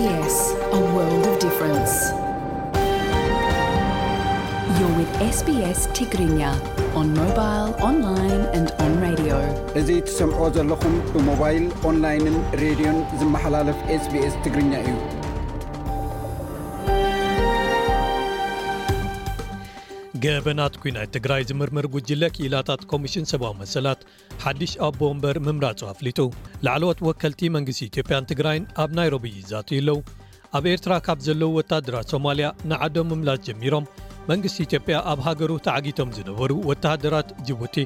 [0.00, 0.10] ዮ
[5.32, 6.40] ss ትግርኛ
[7.10, 7.38] ንሞባ
[7.88, 7.96] ኦን
[8.64, 8.66] ን
[9.80, 14.94] እዙ ትሰምዕዎ ዘለኹም ብሞባይል ኦንላይንን ሬድዮን ዝመሓላለፍ sbስ ትግርኛ እዩ
[20.24, 24.00] ገበናት ኲናት ትግራይ ዝምርምር ጕጅለ ክኢላታት ኮሚሽን ሰብዊ መሰላት
[24.42, 26.18] ሓድሽ ኣቦ ንበር ምምራፁ ኣፍሊጡ
[26.66, 29.96] ላዕለዎት ወከልቲ መንግስቲ ኢትዮጵያን ትግራይን ኣብ ናይሮቢ ይዛትይኣለዉ
[30.58, 33.90] ኣብ ኤርትራ ካብ ዘለዉ ወታደራት ሶማልያ ንዓዶም ምምላጽ ጀሚሮም
[34.30, 37.76] መንግስቲ ኢትዮጵያ ኣብ ሃገሩ ተዓጊቶም ዝነበሩ ወተደራት ጅቡቲ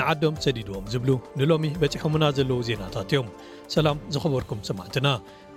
[0.00, 3.28] ንዓዶም ሰዲድዎም ዝብሉ ንሎሚ በፂሑምና ዘለዉ ዜናታት እዮም
[3.76, 5.06] ሰላም ዝኸበርኩም ሰማዕትና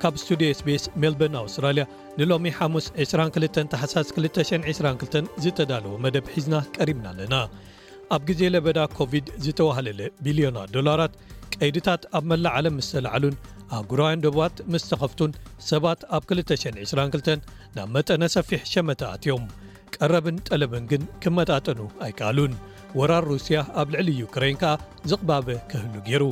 [0.01, 1.83] ካብ ስቱድዮ ስቤስ ሜልበርን ኣውስትራልያ
[2.19, 7.35] ንሎሚ 5ስ22 ታሓሳስ 222 ዝተዳልዎ መደብ ሒዝና ቀሪብና ኣለና
[8.15, 11.13] ኣብ ግዜ ለበዳ ኮቪድ ዝተዋህለለ ቢልዮና ዶላራት
[11.55, 13.35] ቀይድታት ኣብ መላእዓለም ምስ ተለዓሉን
[13.77, 15.31] ኣ ጉራያን ደቦት ምስ ተኸፍቱን
[15.71, 19.45] ሰባት ኣብ 222 ናብ መጠነ ሰፊሕ ሸመታኣት ዮም
[19.95, 22.53] ቀረብን ጠለብን ግን ክመጣጠኑ ኣይከኣሉን
[23.01, 24.73] ወራር ሩስያ ኣብ ልዕሊ ዩክሬይን ከዓ
[25.13, 26.23] ዝቕባበ ክህሉ ገይሩ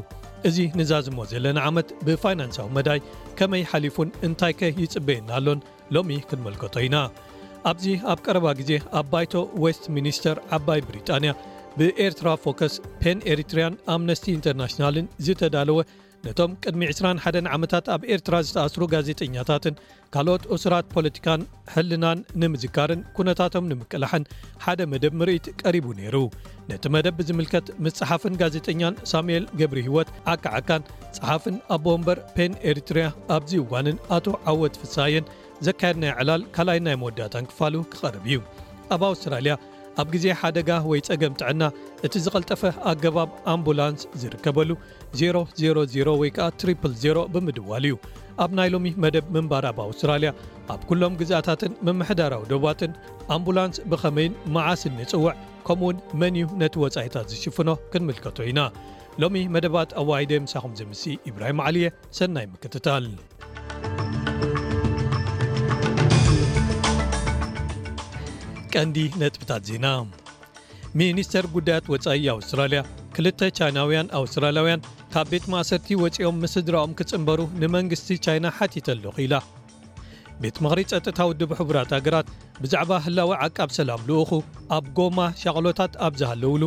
[0.48, 3.00] እዙ ንዛዝሞ ዘለና ዓመት ብፋይናንሳዊ መዳይ
[3.38, 5.60] ከመይ ሓሊፉን እንታይከ ይጽበየናኣሎን
[5.96, 6.96] ሎሚ ክንመልከቶ ኢና
[7.72, 11.32] ኣብዚ ኣብ ቀረባ ጊዜ ኣብ ባይቶ ዌስት ሚኒስተር ዓባይ ብሪጣንያ
[11.80, 15.78] ብኤርትራ ፎከስ ፔን ኤሪትርያን ኣምነስቲ ኢንተርናሽናልን ዝተዳለወ
[16.26, 19.76] ነቶም ቅድሚ 2ራ1 ዓመታት ኣብ ኤርትራ ዝተኣስሩ ጋዜጠኛታትን
[20.14, 21.42] ካልኦት ዑስራት ፖለቲካን
[21.73, 24.23] ሕልናን ንምዝካርን ኩነታቶም ንምቅላሕን
[24.66, 26.16] ሓደ መደብ ምርኢት ቀሪቡ ነይሩ
[26.72, 30.88] ነቲ መደብ ብዝምልከት ምስ ጸሓፍን ጋዜጠኛን ሳሙኤል ገብሪ ህይወት ዓካዓካን
[31.20, 35.30] ጸሓፍን ኣቦ ንበር ፔን ኤርትርያ ኣብዚ እዋንን ኣቶ ዓወት ፍሳየን
[35.68, 38.40] ዘካየድናይ ዕላል ካልኣይ ናይ መወዳእታን ክፋሉ ክቐርብ እዩ
[38.96, 39.53] ኣብ ኣውስትራልያ
[40.02, 41.62] ኣብ ግዜ ሓደጋ ወይ ጸገም ጥዕና
[42.06, 44.72] እቲ ዝቐልጠፈ ኣገባብ ኣምቡላንስ ዝርከበሉ
[45.20, 47.94] 000 ወይከዓ ት0 ብምድዋል እዩ
[48.44, 50.30] ኣብ ናይ ሎሚ መደብ ምንባር ኣብ ኣውስትራልያ
[50.74, 52.92] ኣብ ኩሎም ግዛአታትን መምሕዳራዊ ደቡባትን
[53.36, 55.31] ኣምቡላንስ ብከመይን መዓስን ንፅውዕ
[55.68, 58.62] ከምኡውን መን ዩ ነቲ ወፃኢታት ዝሽፍኖ ክንምልከቶ ኢና
[59.24, 63.08] ሎሚ መደባት ኣዋይደ ምሳኩም ዘ ምስ ኢብራሂም ዓሊየ ሰናይ ምክትታል
[68.75, 69.88] ቀንዲ ነጥብታት ዜና
[71.00, 72.80] ሚኒስተር ጉዳያት ወፃይ ኣውስትራልያ
[73.16, 74.81] ክልተ ቻይናውያን ኣውስትራያውያን
[75.18, 79.36] ካብ ቤት ማእሰርቲ ወፂኦም ምስድራኦም ክጽምበሩ ንመንግስቲ ቻይና ሓቲት ኣለኹ ኢላ
[80.44, 82.30] ቤት ምኽሪ ጸጥታ ውድ ሕቡራት ሃገራት
[82.64, 84.31] ብዛዕባ ህላዊ ዓቃብ ሰላም ልኡኹ
[84.78, 86.64] ኣብ ጎማ ሻቕሎታት ኣብ ዝሃለውሉ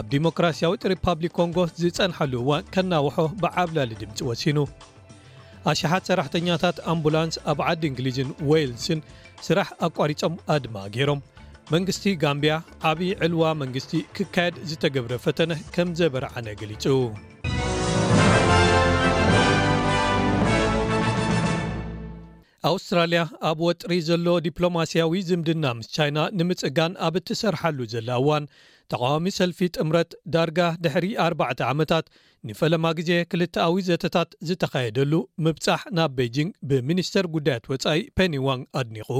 [0.00, 4.60] ኣብ ዲሞክራስያውት ሪፓብሊክ ኮንጎ ዝጸንሐሉ እዋን ከናውሖ ብዓብላሊ ድምፂ ወሲኑ
[5.72, 9.02] ኣሸሓት ሰራሕተኛታት ኣምቡላንስ ኣብ ዓዲ እንግሊዝን ወይልስን
[9.48, 11.22] ስራሕ ኣቋሪፆም ኣድማ ገይሮም
[11.76, 12.52] መንግስቲ ጋምብያ
[12.92, 16.84] ዓብዪ ዕልዋ መንግስቲ ክካየድ ዝተገብረ ፈተነ ከም ዘበርዓነ ገሊጹ
[22.68, 28.44] ኣውስትራልያ ኣብ ወጥሪ ዘሎ ዲፕሎማስያዊ ዝምድና ምስ ቻይና ንምፅጋን ኣብ እትሰርሓሉ ዘላ ዋን
[28.92, 32.06] ተቃዋሚ ሰልፊ ጥምረት ዳርጋ ድሕሪ 4ርባዕተ ዓመታት
[32.50, 35.12] ንፈለማ ግዜ ክልተዊ ዘተታት ዝተኻየደሉ
[35.46, 39.10] ምብፃሕ ናብ ቤጅንግ ብሚኒስተር ጉዳያት ወፃኢ ፔኒዋንግ ኣድኒቑ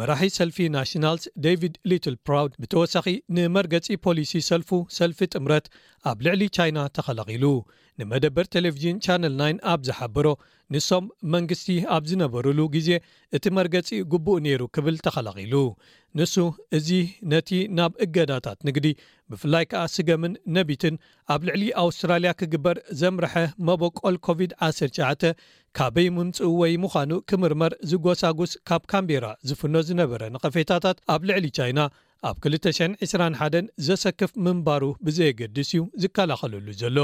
[0.00, 5.66] መራሒ ሰልፊ ናሽናልስ ደቪድ ሊትል ፕራውድ ብተወሳኺ ንመርገፂ ፖሊሲ ሰልፉ ሰልፊ ጥምረት
[6.10, 7.44] ኣብ ልዕሊ ቻይና ተኸላኺሉ
[8.00, 10.26] ንመደበር ቴሌቭዥን ቻነል 9 ኣብ ዝሓበሮ
[10.74, 11.04] ንሶም
[11.34, 12.88] መንግስቲ ኣብ ዝነበሩሉ ግዜ
[13.38, 15.54] እቲ መርገፂ ጉቡእ ነይሩ ክብል ተኸላኺሉ
[16.20, 16.34] ንሱ
[16.78, 16.88] እዚ
[17.32, 18.86] ነቲ ናብ እገዳታት ንግዲ
[19.32, 20.94] ብፍላይ ከኣ ስገምን ነቢትን
[21.34, 23.34] ኣብ ልዕሊ ኣውስትራልያ ክግበር ዘምርሐ
[23.68, 25.26] መቦቆል ኮቪድ-109
[25.78, 31.80] ካበይ ምምፅኡ ወይ ምዃኑ ክምርመር ዝጐሳጉስ ካብ ካምቤራ ዝፍኖ ዝነበረ ንቐፌታታት ኣብ ልዕሊ ቻይና
[32.30, 36.98] ኣብ 221 ዘሰክፍ ምንባሩ ብዘየገድስ እዩ ዝከላኸለሉ ዘሎ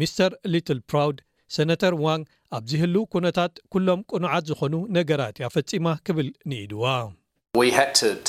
[0.00, 1.18] ሚስተር ሊትል ፕራውድ
[1.56, 6.84] ሰነተር ዋንግ ኣብ ዚህልው ኩነታት ኩሎም ቁኑዓት ዝኾኑ ነገራት ያ ፈጺማ ክብል ንኢድዋ
[7.58, 8.28] ንሕና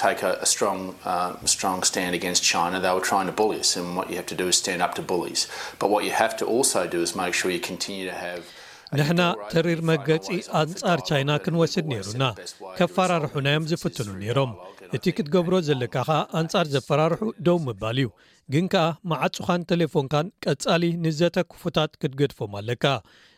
[9.51, 10.27] ተሪር መገጺ
[10.61, 12.31] ኣንጻር ቻይና ክንወስድ ነይሩና
[12.79, 14.51] ከፈራርሑናዮም ዝፍትኑ ነይሮም
[14.97, 18.09] እቲ ክትገብሮ ዘለካ ኸ ኣንጻር ዘፈራርሑ ደው ምባል እዩ
[18.55, 22.85] ግን ከኣ መዓጹኻን ቴሌፎንካን ቀጻሊ ንዘተክፉታት ክትገድፎም ኣለካ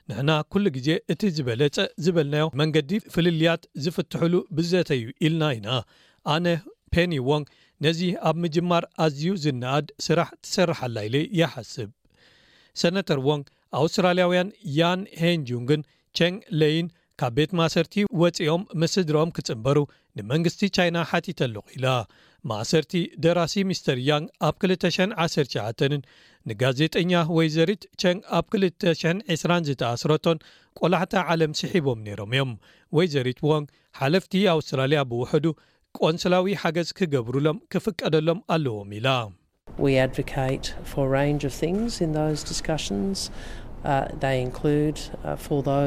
[0.10, 1.76] ንሕና ኩሉ ግዜ እቲ ዝበለፀ
[2.06, 5.70] ዝበልናዮ መንገዲ ፍልልያት ዝፍትሕሉ ብዘተዩ ኢልና ኢና
[6.34, 6.46] ኣነ
[6.94, 7.44] ፔኒ ዎን
[7.86, 8.00] ነዚ
[8.30, 11.90] ኣብ ምጅማር ኣዝዩ ዝነኣድ ስራሕ ትሰርሓላኢለ ይሓስብ
[12.82, 13.42] ሰነተር ዎን
[13.80, 14.50] ኣውስትራልያውያን
[14.80, 15.82] ያን ሄንጁንግን
[16.20, 16.88] ቸን ለይን
[17.22, 19.78] ካብ ቤት ማእሰርቲ ወፂኦም ምስድሮኦም ክፅምበሩ
[20.18, 21.88] ንመንግስቲ ቻይና ሓቲተኣለኹ ኢላ
[22.50, 22.94] ማእሰርቲ
[23.24, 25.94] ደራሲ ሚስተር ያንግ ኣብ 219ን
[26.50, 30.42] ንጋዜጠኛ ወይ ዘሪት ቸን ኣብ 220 ዝተኣስረቶን
[30.80, 32.52] ቈላሕታ ዓለም ስሒቦም ነይሮም እዮም
[32.98, 33.64] ወይዘሪት ዎን
[34.00, 35.46] ሓለፍቲ ኣውስትራልያ ብውሕዱ
[36.00, 39.18] ቈንሰላዊ ሓገዝ ክገብሩሎም ክፍቀደሎም ኣለዎም ኢላ
[43.88, 43.92] Uh,
[44.28, 45.82] uh,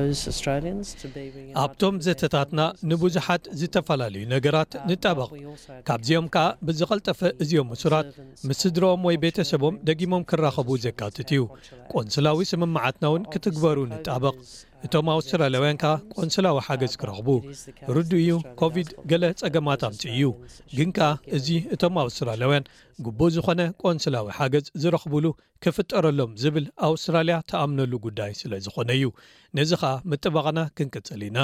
[1.63, 2.61] ኣብቶም ዘተታትና
[2.91, 5.31] ንብዙሓት ዝተፈላለዩ ነገራት uh, ንጣበቕ
[5.89, 8.11] ካብዚኦም ከዓ ብዝቐልጠፈ እዚዮም ምሱራት
[8.51, 11.43] ምስስድሮኦም ወይ ቤተ ሰቦም ደጊሞም ክራኸቡ ዘካትት እዩ
[11.95, 14.37] ቈንስላዊ ስምምዓትና ውን ክትግበሩ ንጣበቕ
[14.87, 17.29] እቶም ኣውስትራልያውያን ከዓ ቆንስላዊ ሓገዝ ክረኽቡ
[17.97, 20.27] ርዲ እዩ ኮቪድ ገለ ፀገማት ኣምፅ እዩ
[20.79, 22.69] ግን ከዓ እዚ እቶም ኣውስትራልያውያን
[23.07, 25.27] ግቡ ዝኾነ ቆንስላዊ ሓገዝ ዝረኽብሉ
[25.67, 29.09] ክፍጠረሎም ዝብል ኣውስትራልያ ተኣምነሉ ጉዳይ ስለ ዝኾነ እዩ
[29.59, 31.41] ነዚ ከዓ ምጥባቕና ክንቅፅል ኢና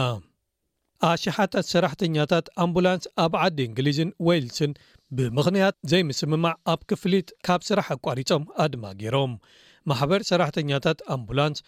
[1.10, 4.72] ኣሸሓታት ሰራሕተኛታት ኣምቡላንስ ኣብ ዓዲ እንግሊዝን ወይልስን
[5.18, 9.32] ብምኽንያት ዘይምስምማዕ ኣብ ክፍሊት ካብ ስራሕ ኣቋሪፆም ኣድማ ገይሮም
[9.90, 11.58] ማሕበር ሰራሕተኛታት ኣምቡላንስ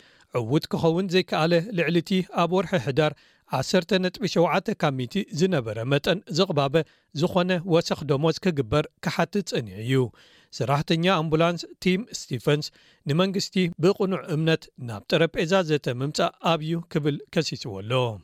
[0.49, 2.11] ዕውድ ክኸውን ዘይከኣለ ልዕሊ እቲ
[2.43, 3.13] ኣብ ወርሒ ሕዳር
[3.59, 6.75] 1.7 ካሚቲ ዝነበረ መጠን ዝቕባበ
[7.21, 9.95] ዝኾነ ወሰኽ ደሞዝ ክግበር ክሓትት ጽኒዑ እዩ
[10.59, 12.67] ስራሕተኛ ኣምቡላንስ ቲም ስቲፈንስ
[13.11, 13.55] ንመንግስቲ
[13.85, 18.19] ብቕኑዕ እምነት ናብ ጠረጴዛዘተ ምምጻእ ኣብዩ ክብል ከሲጽዎ ኣሎ uh,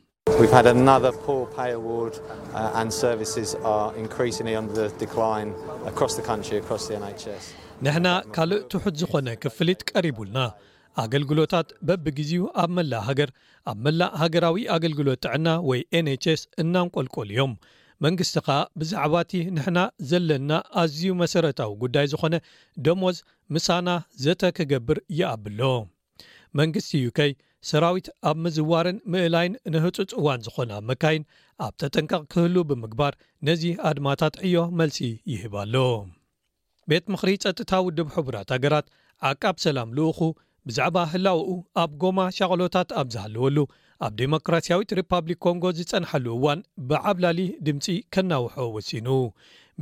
[7.85, 10.37] ንሕና ካልእ ትውሑድ ዝኾነ ክፍሊት ቀሪቡልና
[11.01, 13.29] ኣገልግሎታት በብግዜኡ ኣብ መላእ ሃገር
[13.71, 17.53] ኣብ መላእ ሃገራዊ ኣገልግሎት ጥዕና ወይ ንችስ እናንቆልቆሉ እዮም
[18.05, 19.79] መንግስቲ ከዓ ብዛዕባ እቲ ንሕና
[20.09, 20.51] ዘለና
[20.81, 22.35] ኣዝዩ መሰረታዊ ጉዳይ ዝኾነ
[22.85, 23.17] ደሞዝ
[23.55, 23.89] ምሳና
[24.23, 25.61] ዘተክገብር ይኣብሎ
[26.59, 27.31] መንግስቲ ዩከይ
[27.69, 31.23] ሰራዊት ኣብ ምዝዋርን ምእላይን ንህፁፅ እዋን ዝኾነ ኣብ መካይን
[31.65, 33.13] ኣብ ተጠንቀቕ ክህሉ ብምግባር
[33.47, 34.99] ነዚ ኣድማታት ዕዮ መልሲ
[35.33, 35.75] ይህባሎ
[36.91, 38.87] ቤት ምክሪ ፀጥታ ው ሕቡራት ሃገራት
[39.29, 40.19] ዓቃብ ሰላም ልኡኹ
[40.67, 41.49] ብዛዕባ ህላውኡ
[41.83, 43.57] ኣብ ጎማ ሻቕሎታት ኣብ ዝሃለወሉ
[44.05, 49.07] ኣብ ዲሞክራስያዊት ሪፓብሊክ ኮንጎ ዝፀናሐሉ እዋን ብዓብላሊ ድምፂ ከናውሖ ወሲኑ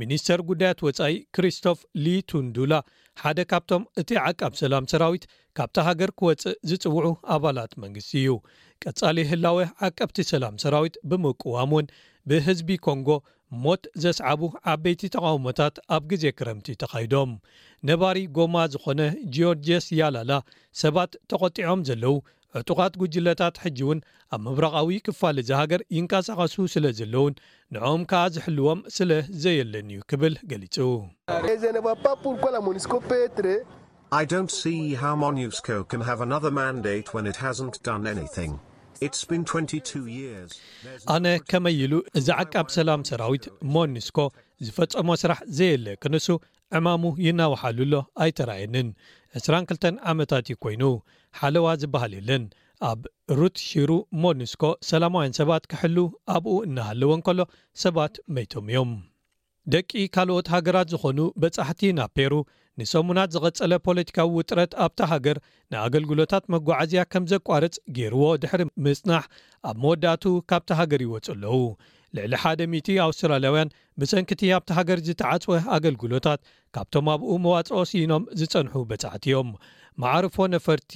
[0.02, 2.74] ሚኒስተር ጉዳያት ወፃኢ ክሪስቶፍ ሊ ቱንዱላ
[3.22, 5.24] ሓደ ካብቶም እቲ ዓቀብ ሰላም ሰራዊት
[5.58, 8.34] ካብቲ ሃገር ክወፅእ ዝፅውዑ ኣባላት መንግስቲ እዩ
[8.84, 9.58] ቀጻሊ ህላወ
[9.88, 11.88] ዓቀብቲ ሰላም ሰራዊት ብምቅዋም ውን
[12.30, 13.08] ብህዝቢ ኮንጎ
[13.64, 17.32] ሞት ዘስዓቡ ዓበይቲ ተቃውሞታት ኣብ ግዜ ክረምቲ ተኻይዶም
[17.88, 19.00] ነባሪ ጎማ ዝኾነ
[19.36, 20.32] ጅርጀስ ያላላ
[20.82, 22.14] ሰባት ተቆጢዖም ዘለው
[22.60, 24.00] ዕጡቃት ጉጅለታት ሕጂ እውን
[24.36, 27.34] ኣብ ምብራቃዊ ክፋል ዝሃገር ይንቀሳቐሱ ስለ ዘለውን
[27.74, 31.40] ንኦም ከዓ ዝሕልዎም ስለዘየለን እዩ ክብል ገሊጹኒስ
[41.14, 43.44] ኣነ ከመይሉ እዛ ዓቃብ ሰላም ሰራዊት
[43.74, 44.18] ሞኒስኮ
[44.66, 46.26] ዝፈጸሞ ስራሕ ዘየለ ክንሱ
[46.78, 47.94] ዕማሙ ይናወሓሉሎ
[48.24, 48.88] ኣይተረኣየንን
[49.40, 50.82] 22 ዓመታት እዩ ኮይኑ
[51.40, 52.44] ሓለዋ ዝበሃል የለን
[52.90, 53.00] ኣብ
[53.40, 53.90] ሩትሺሩ
[54.24, 55.98] ሞኒስኮ ሰላማውያን ሰባት ክሕሉ
[56.34, 57.40] ኣብኡ እናሃለወን ከሎ
[57.84, 58.92] ሰባት መይቶም እዮም
[59.74, 62.32] ደቂ ካልኦት ሃገራት ዝኾኑ በጻሕቲ ናብ ፔሩ
[62.80, 65.38] ንሰሙናት ዝቐፀለ ፖለቲካዊ ውጥረት ኣብታ ሃገር
[65.72, 69.24] ንኣገልግሎታት መጓዓዝያ ከም ዘቋርፅ ገይርዎ ድሕሪ ምፅናሕ
[69.70, 71.56] ኣብ መወዳእቱ ካብቲ ሃገር ይወፁ ኣለዉ
[72.16, 72.32] ልዕሊ
[72.76, 76.40] 100 ኣውስትራልያውያን ብሰንኪቲ ኣብቲ ሃገር ዝተዓፅወ ኣገልግሎታት
[76.76, 79.50] ካብቶም ኣብኡ መዋፅኦ ሲኖም ዝፀንሑ በፃዕትዮም
[80.04, 80.94] ማዕርፎ ነፈርቲ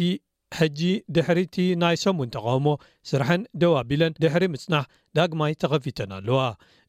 [0.58, 0.80] ሕጂ
[1.14, 2.66] ድሕሪእቲ ናይ ሰሙን ተቃውሞ
[3.10, 4.84] ስራሕን ደባቢለን ድሕሪ ምፅናሕ
[5.16, 6.40] ዳግማይ ተኸፊተን ኣለዋ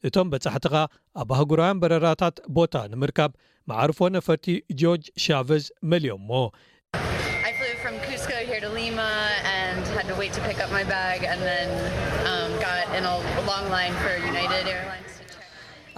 [0.07, 0.75] እቶም በጻሕትኻ
[1.21, 3.31] ኣብ ኣህጉራውያን በረራታት ቦታ ንምርካብ
[3.71, 4.45] ማዕርፎ ነፈርቲ
[4.81, 7.19] ጆርጅ ሻቨዝ መሊዮእሞኣነ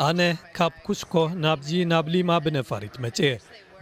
[0.01, 0.19] um,
[0.57, 1.13] ካብ ኩስኮ
[1.45, 3.19] ናብዚ ናብ ሊማ ብነፋሪት መጽ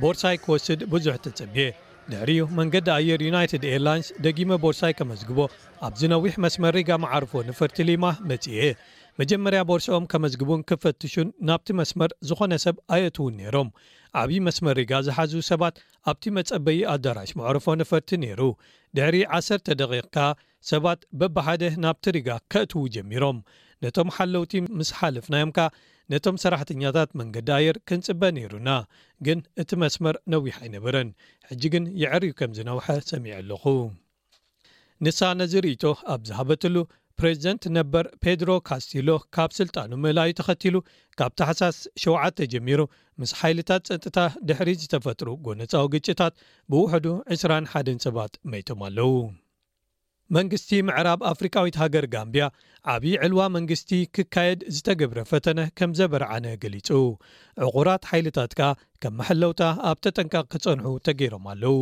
[0.02, 1.66] ቦርሳይ ክወስድ ብዙሕ ተጸብየ
[2.12, 5.40] ድሕሪ መንገዲ ኣየር ዩናይትድ ኤርላንስ ደጊመ ቦርሳይ ከመዝግቦ
[5.86, 8.60] ኣብ ዝነዊሕ መስመር ሪጋ ማዓርፎ ንፈርቲ ሊማ መጽየ
[9.20, 13.70] መጀመርያ ቦርሲኦም ከመዝግቡን ክፈትሹን ናብቲ መስመር ዝኾነ ሰብ ኣይእትውን ነይሮም
[14.22, 15.76] ዓብዪ መስመር ሪጋ ዝሓዝ ሰባት
[16.12, 18.42] ኣብቲ መጸበዪ ኣዳራሽ መዕርፎ ንፈርቲ ነይሩ
[19.00, 20.18] ድሕሪ 1ሰተ ደቂካ
[20.72, 23.40] ሰባት በብሓደ ናብቲ ሪጋ ከእትዉ ጀሚሮም
[23.86, 25.66] ነቶም ሓለውቲ ምስ ሓለፍናዮም ከ
[26.12, 28.70] ነቶም ሰራሕተኛታት መንገዲ ኣየር ክንፅበ ነይሩና
[29.26, 31.10] ግን እቲ መስመር ነዊሕ ኣይነበረን
[31.50, 33.64] ሕጂ ግን የዕርዩ ከም ዝነውሐ ሰሚዑ ኣለኹ
[35.06, 36.76] ንሳነ ዝርእቶ ኣብ ዝሃበትሉ
[37.20, 40.76] ፕሬዚደንት ነበር ፔድሮ ካስትሎ ካብ ስልጣኑ ምላዩ ተኸትሉ
[41.20, 42.82] ካብ ተሓሳስ 7 ጀሚሩ
[43.22, 44.18] ምስ ሓይልታት ፀጥታ
[44.50, 46.36] ድሕሪ ዝተፈጥሩ ጎነፃዊ ግጭታት
[46.74, 47.08] ብውሕዱ
[47.40, 49.12] 21 ሰባት መይቶም ኣለው
[50.36, 52.46] መንግስቲ ምዕራብ ኣፍሪካዊት ሃገር ጋምብያ
[52.94, 56.90] ዓብዪ ዕልዋ መንግስቲ ክካየድ ዝተገብረ ፈተነ ከም ዘበርዓነ ገሊጹ
[57.68, 61.78] ዕቑራት ሓይልታት ከ ከም መሐለውታ ኣብ ተጠንቃቕ ክፀንሑ ተገይሮም ኣለው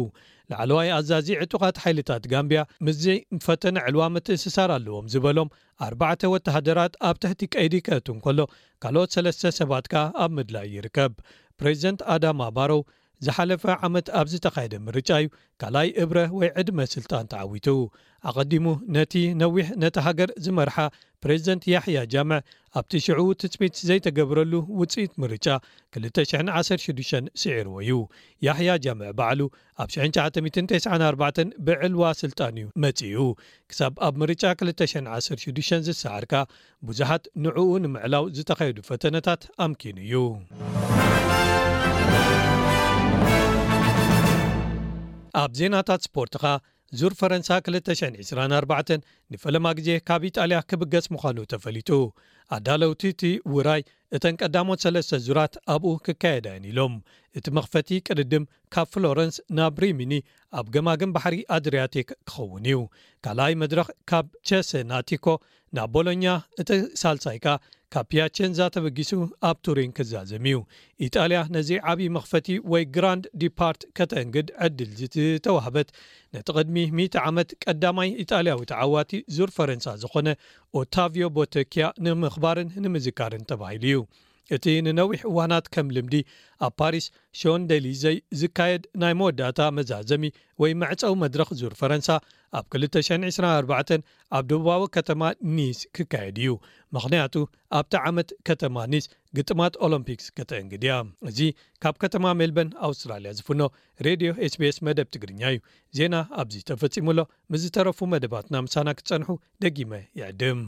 [0.52, 3.04] ላዕለዋይ ኣዛዚ ዕጡኻት ሓይልታት ጋምብያ ምዘ
[3.46, 5.52] ፈተነ ዕልዋ መትእንስሳር ኣለዎም ዝበሎም
[5.88, 8.40] ኣባዕተ ወተሃደራት ኣብ ትሕቲ ቀይዲ ከእትን ከሎ
[8.86, 11.16] ካልኦት ሰለስተ ሰባት ካ ኣብ ምድላይ ይርከብ
[11.62, 12.84] ፕሬዚደንት ኣዳማ ኣባረው
[13.26, 15.28] ዝሓለፈ ዓመት ኣብ ዝተኻየደ ምርጫ እዩ
[15.62, 17.68] ካልኣይ እብረ ወይ ዕድመ ስልጣን ተዓዊቱ
[18.30, 20.76] ኣቐዲሙ ነቲ ነዊሕ ነቲ ሃገር ዝመርሓ
[21.24, 22.40] ፕሬዚደንት ያሕያ ጃምዕ
[22.80, 25.48] ኣብቲ ሽዑቡ ትፅሚት ዘይተገብረሉ ውፅኢት ምርጫ
[26.06, 27.92] 216 ስዒር ወዩ
[28.48, 29.42] ያሕያ ጃምዕ ባዕሉ
[29.84, 33.22] ኣብ 994 ብዕልዋ ስልጣን እዩ መጺኡ
[33.74, 36.34] ክሳብ ኣብ ምርጫ 216 ዝሰዓርካ
[36.90, 40.16] ብዙሓት ንዕኡ ንምዕላው ዝተኻየዱ ፈተነታት ኣምኪኑ እዩ
[45.44, 46.44] ኣብ ዜናታት ስፖርትኻ
[47.00, 48.94] ዙር ፈረንሳ 224
[49.34, 51.90] ንፈለማ ግዜ ካብ ኢጣልያ ክብገስ ምዃኑ ተፈሊጡ
[52.56, 53.22] ኣዳለውቲ እቲ
[53.54, 53.82] ውራይ
[54.16, 56.94] እተን ቀዳሞት ሰለስተ ዙራት ኣብኡ ክካየዳይን ኢሎም
[57.40, 58.44] እቲ መኽፈቲ ቅድድም
[58.74, 60.14] ካብ ፍሎረንስ ናብ ሪሚኒ
[60.60, 62.80] ኣብ ገማግም ባሕሪ ኣድርያቲክ ክኸውን እዩ
[63.26, 65.28] ካልኣይ መድረኽ ካብ ቸሴናቲኮ
[65.78, 66.26] ናብ ቦሎኛ
[66.62, 66.70] እቲ
[67.02, 67.48] ሳልሳይካ
[67.94, 69.12] ካብ ፕያቸን ዛተበጊሱ
[69.50, 70.58] ኣብ ቱሪን ክዛዘም እዩ
[71.06, 75.90] ኢጣልያ ነዚ ዓብዪ መኽፈቲ ወይ ግራንድ ዲፓርት ከተእንግድ ዕድል ዝተዋህበት
[76.38, 80.28] ነቲ ቅድሚ 10 ዓመት ቀዳማይ ኢጣልያዊ ተዓዋቲ ዙር ፈረንሳ ዝኾነ
[80.82, 84.05] ኦታቪ ቦቶኪያ ንምኽባርን ንምዝካርን ተባሂሉ እዩ
[84.56, 86.16] እቲ ንነዊሕ እዋናት ከም ልምዲ
[86.66, 87.06] ኣብ ፓሪስ
[87.40, 90.26] ሽን ደሊዘይ ዝካየድ ናይ መወዳእታ መዛዘሚ
[90.62, 92.10] ወይ መዕፀው መድረኽ ዙር ፈረንሳ
[92.58, 95.22] ኣብ 224 ኣብ ደቡባዊ ከተማ
[95.56, 96.52] ኒስ ክካየድ እዩ
[96.98, 97.34] ምኽንያቱ
[97.80, 99.08] ኣብቲ ዓመት ከተማ ኒስ
[99.40, 100.98] ግጥማት ኦሎምፒክስ ከተእንግድ እያ
[101.32, 101.40] እዚ
[101.86, 103.62] ካብ ከተማ ሜልበን ኣውስትራልያ ዝፍኖ
[104.08, 105.60] ሬድዮ ስቤስ መደብ ትግርኛ እዩ
[106.00, 107.20] ዜና ኣብዚ ተፈጺሙሎ
[107.54, 109.30] ምስ ዝተረፉ መደባትና ምሳና ክትፀንሑ
[109.66, 110.62] ደጊመ ይዕድም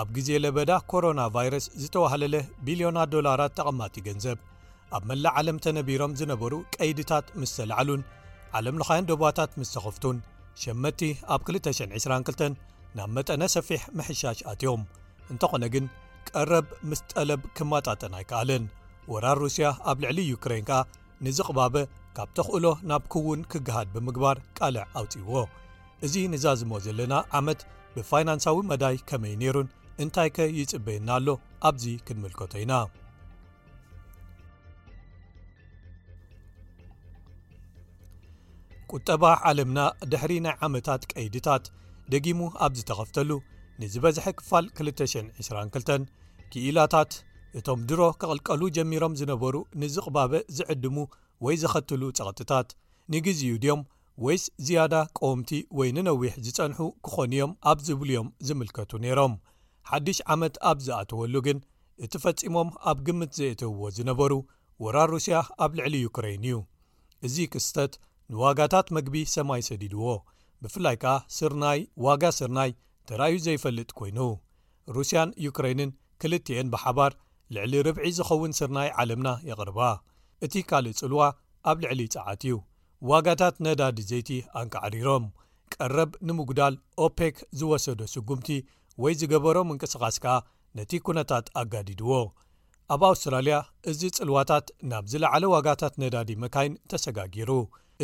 [0.00, 2.34] ኣብ ግዜ ለበዳ ኮሮና ቫይረስ ዝተዋህለለ
[2.66, 4.38] ቢልዮናት ዶላራት ጠቐማጢ ገንዘብ
[4.96, 8.02] ኣብ መላእ ዓለም ተነቢሮም ዝነበሩ ቀይድታት ምስ ሰላዓሉን
[8.58, 10.18] ዓለምልኻያን ደቦታት ምስ ተኽፍቱን
[10.62, 11.00] ሸመቲ
[11.34, 12.44] ኣብ 222
[12.98, 14.82] ናብ መጠነ ሰፊሕ መሕሻሽ ኣትዮም
[15.32, 15.86] እንተኾነ ግን
[16.28, 18.64] ቀረብ ምስ ጠለብ ክማጣጠን ኣይከኣለን
[19.14, 20.80] ወራር ሩስያ ኣብ ልዕሊ ዩክሬን ከኣ
[21.26, 21.74] ንዝ ቕባበ
[22.18, 25.38] ካብ ተኽእሎ ናብ ክውን ክግሃድ ብምግባር ቃልዕ ኣውፂዎ
[26.06, 27.60] እዙ ንዛዝሞ ዘለና ዓመት
[27.96, 29.68] ብፋይናንሳዊ መዳይ ከመይ ነይሩን
[30.02, 31.28] እንታይ ከ ይፅበየና ኣሎ
[31.68, 32.72] ኣብዚ ክንምልከቶ ኢና
[38.94, 39.78] ቁጠባ ዓለምና
[40.12, 41.64] ድሕሪ ናይ ዓመታት ቀይድታት
[42.12, 43.30] ደጊሙ ኣብዝተኸፍተሉ
[43.80, 46.06] ንዝበዝሐ ክፋል 222
[46.52, 47.10] ክኢላታት
[47.58, 50.96] እቶም ድሮ ኬቕልቀሉ ጀሚሮም ዝነበሩ ንዝቕባበ ዝዕድሙ
[51.46, 52.70] ወይ ዘኸትሉ ፀቕጢታት
[53.14, 53.82] ንግዜኡ ድዮም
[54.26, 55.50] ወይስ ዝያዳ ቆወምቲ
[55.80, 59.34] ወይ ንነዊሕ ዝፀንሑ ክኾኑ እዮም ኣብ ዝብልዮም ዝምልከቱ ነይሮም
[59.90, 61.58] ሓድሽ ዓመት ኣብ ዝኣተወሉ ግን
[62.04, 64.32] እቲ ፈጺሞም ኣብ ግምት ዘየትውዎ ዝነበሩ
[64.84, 66.56] ወራር ሩስያ ኣብ ልዕሊ ዩክሬይን እዩ
[67.26, 67.92] እዚ ክስተት
[68.32, 70.04] ንዋጋታት መግቢ ሰማይ ሰዲድዎ
[70.62, 72.70] ብፍላይ ከኣ ስርናይ ዋጋ ስርናይ
[73.08, 74.18] ተራዩ ዘይፈልጥ ኮይኑ
[74.96, 75.90] ሩስያን ዩክሬይንን
[76.22, 77.12] ክልትኤን ብሓባር
[77.54, 79.78] ልዕሊ ርብዒ ዝኸውን ስርናይ ዓለምና የቕርባ
[80.46, 81.20] እቲ ካልእ ጽልዋ
[81.70, 82.54] ኣብ ልዕሊ ፀዓት እዩ
[83.10, 84.30] ዋጋታት ነዳዲ ዘይቲ
[84.60, 85.24] ኣንካዓዲሮም
[85.74, 86.74] ቀረብ ንምጉዳል
[87.06, 88.48] ኦፔክ ዝወሰዶ ስጉምቲ
[89.02, 90.32] ወይ ዝገበሮም እንቅስቓስ ከኣ
[90.76, 92.12] ነቲ ኵነታት ኣጋዲድዎ
[92.94, 93.56] ኣብ ኣውስትራልያ
[93.90, 97.50] እዚ ጽልዋታት ናብ ዝለዕለ ዋጋታት ነዳዲ መካይን ተሰጋጊሩ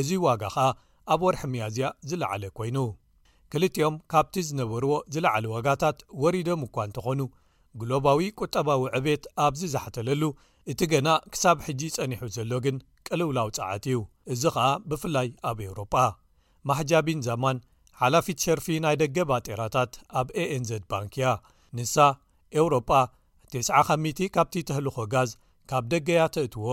[0.01, 0.69] እዚ ዋጋ ኸኣ
[1.15, 2.79] ኣብ ወርሒ መያዝያ ዝለዓለ ኰይኑ
[3.53, 7.23] ክልቲኦም ካብቲ ዝነበርዎ ዝለዕለ ዋጋታት ወሪዶም እኳ እንተ ዀኑ
[7.81, 10.23] ግሎባዊ ቁጠባዊ ዕቤት ኣብዚ ዝሓተለሉ
[10.73, 13.99] እቲ ገና ክሳብ ሕጂ ጸኒሑ ዘሎ ግን ቅልውላው ጻዓት እዩ
[14.33, 15.95] እዚ ኸኣ ብፍላይ ኣብ ኤውሮጳ
[16.69, 17.59] ማሕጃ ብን ዛማን
[18.03, 21.29] ሓላፊት ሸርፊ ናይ ደገ ባጤራታት ኣብ ኤንዘ ባንኪ እያ
[21.79, 21.97] ንሳ
[22.61, 22.91] ኤውሮጳ
[23.57, 25.31] 9ስ ካ ካብቲ ተህልኾ ጋዝ
[25.73, 26.67] ካብ ደገያ ተእትዎ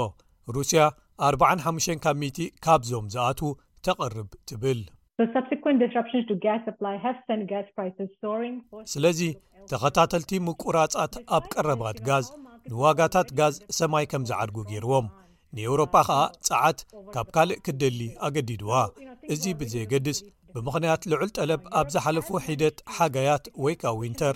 [0.55, 0.83] ሩስያ
[1.31, 3.49] 45ካሚቲ ካብዞም ዝኣትዉ
[3.85, 4.81] ተቐርብ ትብል
[8.93, 9.21] ስለዚ
[9.71, 12.25] ተኸታተልቲ ምቁራጻት ኣብ ቀረባት ጋዝ
[12.71, 15.05] ንዋጋታት ጋዝ ሰማይ ከም ዝዓድጉ ገይርዎም
[15.57, 16.03] ንኤውሮጳ ከዓ
[16.47, 16.79] ፀዓት
[17.13, 18.71] ካብ ካልእ ክደሊ ኣገዲድዋ
[19.33, 20.19] እዚ ብዘየገድስ
[20.55, 24.35] ብምክንያት ልዑል ጠለብ ኣብ ዝሓለፉ ሒደት ሓጋያት ወይ ካ ዊንተር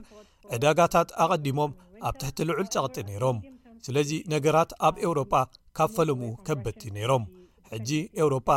[0.56, 1.72] ዕዳጋታት ኣቐዲሞም
[2.08, 3.38] ኣብ ትሕቲ ልዑል ፀቕጢ ነይሮም
[3.86, 5.34] ስለዚ ነገራት ኣብ ኤውሮጳ
[5.78, 7.24] ካብ ፈለምኡ ከበቲ ነይሮም
[7.72, 7.90] ሕጂ
[8.22, 8.50] ኤውሮጳ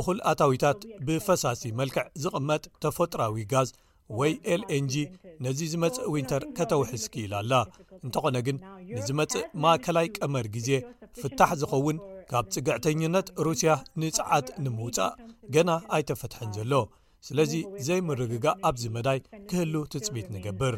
[0.00, 3.68] እኹል ኣታዊታት ብፈሳሲ መልክዕ ዝቕመጥ ተፈጥራዊ ጋዝ
[4.18, 4.94] ወይ ኤል ኤንጂ
[5.44, 7.52] ነዚ ዝመፅእ ዊንተር ከተውሕዝኪ ኢላ ኣላ
[8.04, 8.56] እንተኾነ ግን
[8.96, 10.68] ንዝ መፅእ ማእከላይ ቀመር ግዜ
[11.20, 11.98] ፍታሕ ዝኸውን
[12.30, 15.14] ካብ ጽግዕተኛነት ሩስያ ንፀዓት ንምውፃእ
[15.56, 16.72] ገና ኣይተፈትሐን ዘሎ
[17.26, 17.52] ስለዚ
[17.86, 19.18] ዘይምርግጋ ኣብዚ መዳይ
[19.50, 20.74] ክህሉ ትፅቢት ንገብር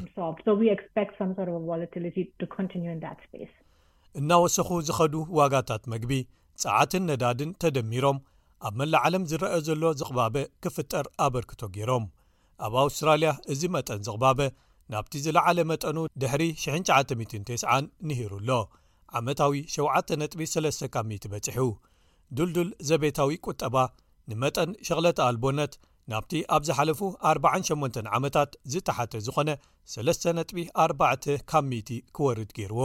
[4.21, 6.12] እናወሰኹ ዝኸዱ ዋጋታት መግቢ
[6.62, 8.21] ፀዓትን ነዳድን ተደሚሮም
[8.68, 12.04] ኣብ መላዓለም ዝረአ ዘሎ ዝቕባበ ክፍጠር ኣበርክቶ ገይሮም
[12.64, 14.40] ኣብ ኣውስትራልያ እዚ መጠን ዝቕባበ
[14.92, 18.50] ናብቲ ዝለዓለ መጠኑ ድሕሪ 909 ንሂሩ ኣሎ
[19.18, 21.64] ዓመታዊ 7.3 በፂሑ
[22.38, 23.76] ዱልዱል ዘቤታዊ ቁጠባ
[24.30, 25.75] ንመጠን ሸቕለተ ኣልቦነት
[26.12, 27.00] ናብቲ ኣብ ዝሓለፉ
[27.32, 29.48] 48 ዓመታት ዝተሓተ ዝኾነ
[29.94, 31.80] 3.4 ካ ሚ
[32.16, 32.82] ክወርድ ገይርዎ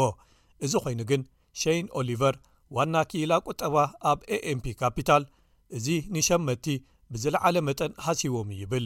[0.65, 1.21] እዚ ኮይኑ ግን
[1.61, 2.35] ሸን ኦሊቨር
[2.77, 3.75] ዋና ክኢላ ቁጠባ
[4.11, 4.19] ኣብ
[4.51, 5.23] aምፒ ካፒታል
[5.77, 5.87] እዚ
[6.17, 6.65] ንሸመድቲ
[7.13, 8.85] ብዝለዓለ መጠን ሃሲቦም ይብል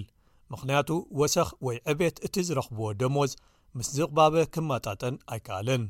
[0.53, 3.31] ምክንያቱ ወሰኽ ወይ ዕቤየት እቲ ዝረኽብዎ ደሞዝ
[3.77, 5.83] ምስ ዝቕባበ ክመጣጠን ኣይከኣለን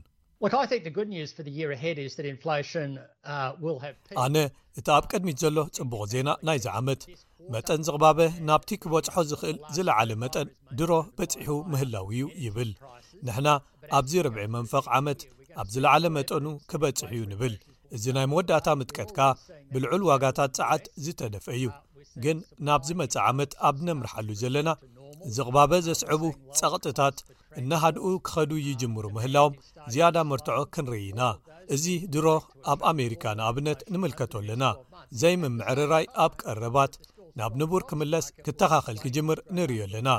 [0.45, 0.61] uh,
[4.25, 4.35] ኣነ
[4.79, 7.01] እቲ ኣብ ቅድሚት ዘሎ ጽቡቕ ዜና ናይዚ ዓመት
[7.55, 8.19] መጠን ዝቕባበ
[8.49, 10.47] ናብቲ ክበጽሖ ዝኽእል ዝለዓለ መጠን
[10.79, 12.71] ድሮ በፂሑ ምህላው እዩ ይብል
[13.27, 13.47] ንሕና
[13.99, 15.19] ኣብዚ ርብዒ መንፈቕ ዓመት
[15.61, 17.55] ኣብ ዝለዓለ መጠኑ ክበጽሕ እዩ ንብል
[17.95, 19.19] እዚ ናይ መወዳእታ ምጥቀትካ
[19.73, 21.65] ብልዑል ዋጋታት ፀዓት ዝተደፍአ እዩ
[22.23, 22.37] ግን
[22.67, 24.69] ናብዚ መፅእ ዓመት ኣብ ነምርሓሉ ዘለና
[25.35, 26.23] ዚቕባበ ዘስዕቡ
[26.59, 27.17] ጸቕጥታት
[27.59, 29.53] እናሃድኡ ክኸዱ ይጅምሩ ምህላዎም
[29.93, 31.21] ዝያዳ መርትዖ ክንርኢ ኢና
[31.75, 32.27] እዚ ድሮ
[32.71, 34.63] ኣብ ኣሜሪካ ንኣብነት ንምልከቶ ኣለና
[35.21, 36.93] ዘይምምዕርራይ ኣብ ቀረባት
[37.39, 40.09] ናብ ንቡር ክምለስ ክተኻኸል ክጅምር ንርዮ ኣለና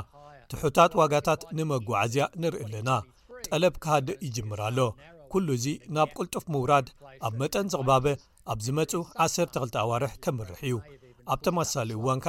[0.51, 2.89] ትሑታት ዋጋታት ንመጓዓዝያ ንርኢ ኣለና
[3.45, 4.79] ጠለብ ክሃዲእ ይጅምር ኣሎ
[5.31, 6.87] ኩሉ ዚ ናብ ቅልጡፍ ምውራድ
[7.27, 8.05] ኣብ መጠን ዝቕባበ
[8.51, 8.91] ኣብ ዝመፁ
[9.25, 10.75] 12 ኣዋርሕ ከምርሕ እዩ
[11.33, 12.27] ኣብ ተመሳሊ እዋንከ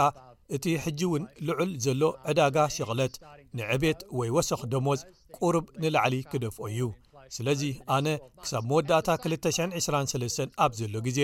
[0.56, 3.14] እቲ ሕጂ እውን ልዑል ዘሎ ዕዳጋ ሸቕለት
[3.58, 5.00] ንዕቤት ወይ ወሶኽ ደሞዝ
[5.36, 6.80] ቁርብ ንላዕሊ ክደፍኦ እዩ
[7.36, 7.62] ስለዚ
[7.96, 8.06] ኣነ
[8.42, 11.18] ክሳብ መወዳእታ 223 ኣብ ዘሎ ግዜ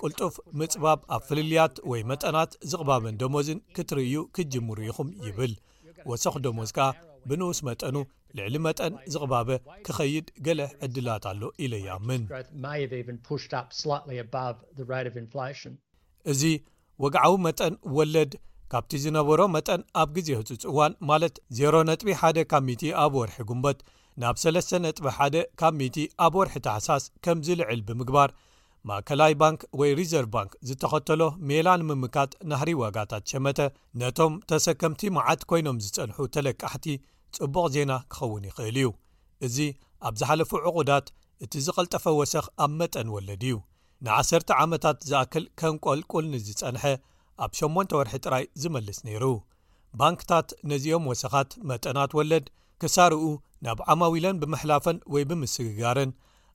[0.00, 5.54] ቅልጡፍ ምፅባብ ኣብ ፍልልያት ወይ መጠናት ዝቕባበን ደሞዝን ክትርእዩ ክጅሙሩ ኢኹም ይብል
[6.12, 6.88] ወሰኽ ደሞዝ ከዓ
[7.28, 7.94] ብንኡስ መጠኑ
[8.38, 9.48] ልዕሊ መጠን ዝቕባበ
[9.86, 12.22] ክኸይድ ገለ ዕድላት ኣሎ ኢለያ ምን
[16.32, 16.42] እዚ
[17.02, 18.32] ወግዓዊ መጠን ወለድ
[18.72, 23.78] ካብቲ ዝነበሮ መጠን ኣብ ግዜ ህፁፅ እዋን ማለት 0ሮ ነጥቢ1 ካብሚቲ ኣብ ወርሒ ጉንበት
[24.22, 28.30] ናብ 3ለ ነጥ1 ካብ ሚቲ ኣብ ወርሒ ተሓሳስ ከም ዝልዕል ብምግባር
[28.88, 31.20] ማእከላይ ባንክ ወይ ሪዘርቭ ባንክ ዝተኸተሎ
[31.50, 33.60] ሜላ ንምምካት ናህሪ ዋጋታት ሸመተ
[34.02, 36.86] ነቶም ተሰከምቲ መዓት ኮይኖም ዝፀንሑ ተለቃሕቲ
[37.36, 38.84] ጽቡቕ ዜና ክኸውን ይኽእል እዩ
[39.46, 39.56] እዚ
[40.08, 41.06] ኣብ ዝሓለፉ ዕቑዳት
[41.44, 43.54] እቲ ዝቐልጠፈ ወሰኽ ኣብ መጠን ወለድ እዩ
[44.06, 44.30] ንዓሰ
[44.64, 46.84] ዓመታት ዝኣክል ከንቈልቁል ንዝጸንሐ
[47.44, 49.24] ኣብ 8 ወርሒ ጥራይ ዝመልስ ነይሩ
[50.00, 52.46] ባንክታት ነዚኦም ወሰኻት መጠናት ወለድ
[52.82, 53.24] ክሳርኡ
[53.64, 56.10] ናብ ዓማዊለን ብምሕላፈን ወይ ብምስግጋርን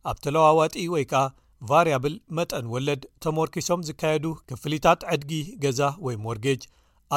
[0.09, 1.23] ኣብ ተለዋዋጢ ወይ ከኣ
[1.69, 5.31] ቫርያብል መጠን ወለድ ተመርኪሶም ዝካየዱ ክፍሊታት ዕድጊ
[5.63, 6.61] ገዛ ወይ ሞርጌጅ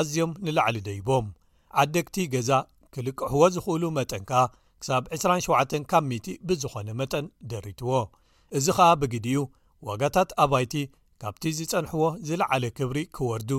[0.01, 1.27] ኣዝዮም ንላዕሊ ደይቦም
[1.83, 2.51] ዓደግቲ ገዛ
[2.95, 4.41] ክልቅሕዎ ዝኽእሉ መጠን ከኣ
[4.83, 7.91] ክሳብ 27 ካብ ሚቲ ብዝኾነ መጠን ደሪትዎ
[8.59, 9.43] እዚ ከኣ ብግዲኡ
[9.89, 10.75] ዋጋታት ኣባይቲ
[11.23, 13.51] ካብቲ ዝፀንሕዎ ዝለዓለ ክብሪ ክወርዱ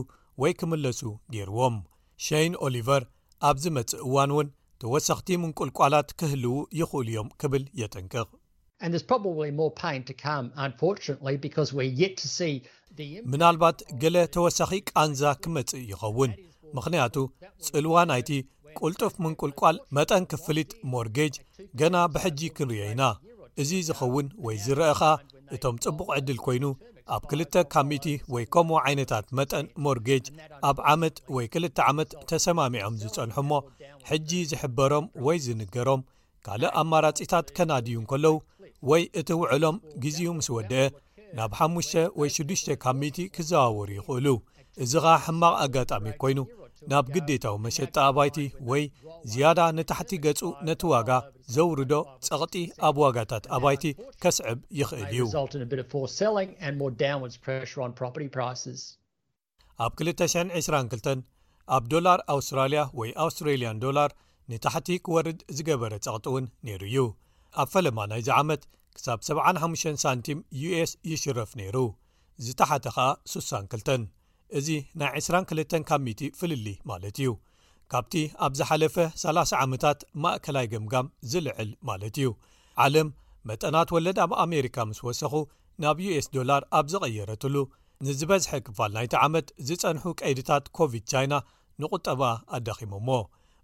[0.42, 1.00] ወይ ክምለሱ
[1.34, 1.76] ገይርዎም
[2.28, 3.04] ሸይን ኦሊቨር
[3.50, 4.48] ኣብዚ መፅእ እዋን እውን
[4.84, 8.30] ተወሳኽቲ ምንቁልቋላት ክህልው ይኽእሉ እዮም ክብል የጠንቅቕ
[13.34, 16.32] ምናልባት ገለ ተወሳኺ ቃንዛ ክመጽእ ይኸውን
[16.78, 17.16] ምኽንያቱ
[17.68, 18.30] ፅእልዋ ናይቲ
[18.82, 21.36] ቁልጡፍ ምንቁልቋል መጠን ክፍሊት ሞርጌጅ
[21.80, 23.04] ገና ብሕጂ ክንርዮ ኢና
[23.62, 25.02] እዚ ዝኸውን ወይ ዝረአኻ
[25.56, 26.64] እቶም ጽቡቕ ዕድል ኮይኑ
[27.16, 30.26] ኣብ ክልተ ካሚቲ ወይ ከምኡ ዓይነታት መጠን ሞርጌጅ
[30.70, 33.52] ኣብ ዓመት ወይ 2ልተ ዓመት ተሰማሚዖም ዝጸንሑ እሞ
[34.10, 36.02] ሕጂ ዝሕበሮም ወይ ዝንገሮም
[36.48, 38.34] ካልእ ኣማራጺታት ከናድዩን ከለዉ
[38.92, 40.86] ወይ እቲ ውዕሎም ግዜኡ ምስ ወድአ
[41.38, 44.28] ናብ 5ሙሽተ ወይ 6ዱሽተ ካሚቲ ክዘዋውሩ ይኽእሉ
[44.84, 46.40] እዚ ኻ ሕማቕ ኣጋጣሚ ኮይኑ
[46.92, 48.38] ናብ ግዴታዊ መሸጣ ኣባይቲ
[48.70, 48.84] ወይ
[49.32, 51.10] ዝያዳ ንታሕቲ ገጹ ነቲ ዋጋ
[51.56, 51.94] ዘውርዶ
[52.28, 52.56] ጸቕጢ
[52.88, 53.84] ኣብ ዋጋታት ኣባይቲ
[54.24, 55.20] ኬስዕብ ይኽእል እዩ
[59.84, 61.26] ኣብ 222
[61.76, 64.10] ኣብ ዶላር ኣውስትራልያ ወይ ኣውስትሬልያን ዶላር
[64.52, 66.98] ንታሕቲ ክወርድ ዝገበረ ጸቕጢ እውን ነይሩ እዩ
[67.64, 68.62] ኣብ ፈለማ ናይ ዚ ዓመት
[68.98, 71.78] ክሳብ 75 ሳንቲም ዩስ ይሽረፍ ነይሩ
[72.48, 74.12] ዝተሓተ ኸኣ 6ሳ 2
[74.60, 74.70] እዚ
[75.02, 77.30] ናይ 22 ካብ ቲ ፍልሊ ማለት እዩ
[77.92, 78.14] ካብቲ
[78.46, 82.28] ኣብ ዝሓለፈ 30 ዓመታት ማእከላይ ግምጋም ዝልዕል ማለት እዩ
[82.86, 83.08] ዓለም
[83.50, 85.34] መጠናት ወለድ ኣብ ኣሜሪካ ምስ ወሰኹ
[85.84, 87.56] ናብ ዩስ ዶላር ኣብ ዝቐየረትሉ
[88.06, 91.34] ንዝበዝሐ ክፋል ናይቲ ዓመት ዝጸንሑ ቀይድታት ኮቪድ ቻይና
[91.82, 92.22] ንቝጠባ
[92.58, 93.10] ኣዳኺሞእሞ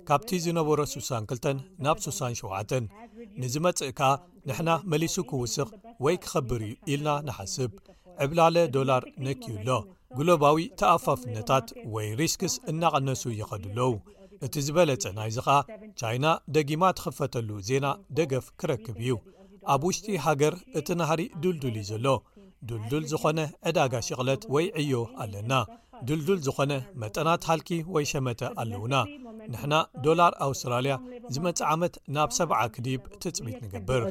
[0.09, 1.49] ካብቲ ዝነበሮ 62
[1.85, 2.75] ናብ 67
[3.43, 4.01] ንዚ መጽእካ
[4.49, 5.69] ንሕና መሊሱ ክውስኽ
[6.05, 7.71] ወይ ክኸብር እዩ ኢልና ንሓስብ
[8.25, 9.71] ዕብላለ ዶላር ነክዩኣሎ
[10.19, 13.93] ግሎባዊ ተኣፋፍነታት ወይ ሪስክስ እናቐነሱ ይኸዱለዉ
[14.47, 15.49] እቲ ዝበለጸ ናይ ዚ ኻ
[16.01, 17.87] ቻይና ደጊማ ትኽፈተሉ ዜና
[18.19, 19.11] ደገፍ ክረክብ እዩ
[19.75, 22.07] ኣብ ውሽጢ ሃገር እቲ ናሃሪ ዱልዱል እዩ ዘሎ
[22.69, 24.93] ዱልዱል ዝኾነ ዕዳጋ ሽቕለት ወይ ዕዮ
[25.23, 25.53] ኣለና
[26.09, 28.95] ዱልዱል ዝኾነ መጠናት ሃልኪ ወይ ሸመተ ኣለውና
[29.53, 30.95] ንሕና ዶላር ኣውስትራልያ
[31.35, 34.03] ዝመፅእ ዓመት ናብ ሰብዓ ክዲብ ትፅቢት ንገብር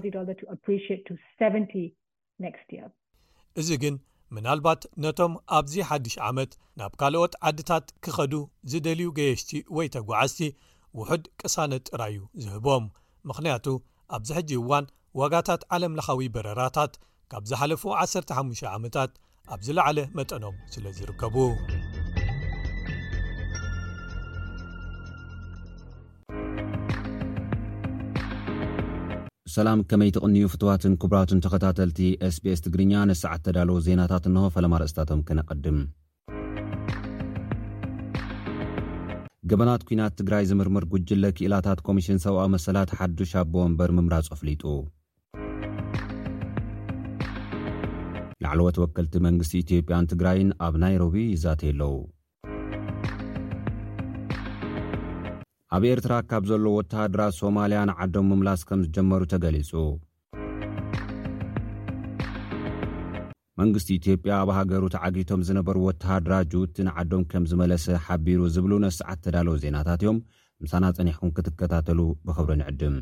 [3.61, 3.95] እዚ ግን
[4.35, 8.33] ምናልባት ነቶም ኣብዚ ሓዱሽ ዓመት ናብ ካልኦት ዓድታት ክኸዱ
[8.71, 10.41] ዝደልዩ ገየሽቲ ወይ ተጓዓዝቲ
[10.99, 12.85] ውሑድ ቅሳነት ጥራዩ ዝህቦም
[13.29, 13.65] ምኽንያቱ
[14.15, 14.85] ኣብዚ ሕጂ እዋን
[15.19, 16.93] ዋጋታት ዓለም ለኻዊ በረራታት
[17.31, 19.11] ካብ ዝሓለፉ 1ሰ5ሽ ዓመታት
[19.53, 21.35] ኣብ ዝለዕለ መጠኖም ስለ ዝርከቡ
[29.55, 31.99] ሰላም ከመይ ትቕንዩ ፍትዋትን ክቡራትን ተኸታተልቲ
[32.35, 35.79] ስbስ ትግርኛ ነሰዓት ተዳልዉ ዜናታት እንሆ ፈለማ ርእስታቶም ክነቐድም
[39.51, 44.63] ገበናት ኩናት ትግራይ ዝምርምር ጉጅለ ክእላታት ኮሚሽን ሰብኣዊ መሰላት ሓዱሽ ኣቦ መበር ምምራጽ አፍሊጡ
[48.43, 51.89] ላዕለ ወት ወከልቲ መንግስቲ ኢትዮጵያን ትግራይን ኣብ ናይሮቢ ዩዛተየኣለዉ
[55.77, 59.71] ኣብ ኤርትራ ካብ ዘሎ ወተሃድራ ሶማልያ ንዓዶም ምምላስ ከም ዝጀመሩ ተገሊጹ
[63.61, 69.55] መንግስቲ ኢትዮጵያ ኣብ ሃገሩ ተዓጊቶም ዝነበሩ ወተሃድራ ጁውቲ ንዓዶም ከም ዝመለሰ ሓቢሩ ዝብሉ ነስዓት ተዳለዉ
[69.65, 70.17] ዜናታት እዮም
[70.65, 72.97] ምሳና ጸኒሕኩም ክትከታተሉ ብኽብሪ ንዕድም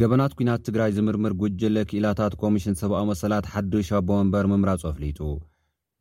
[0.00, 5.18] ገበናት ኲናት ትግራይ ዝምርምር ጕጅለ ክእላታት ኮሚሽን ሰብኣዊ መሰላት ሓዱሽ ኣቦ መንበር ምምራጹ ኣፍሊጡ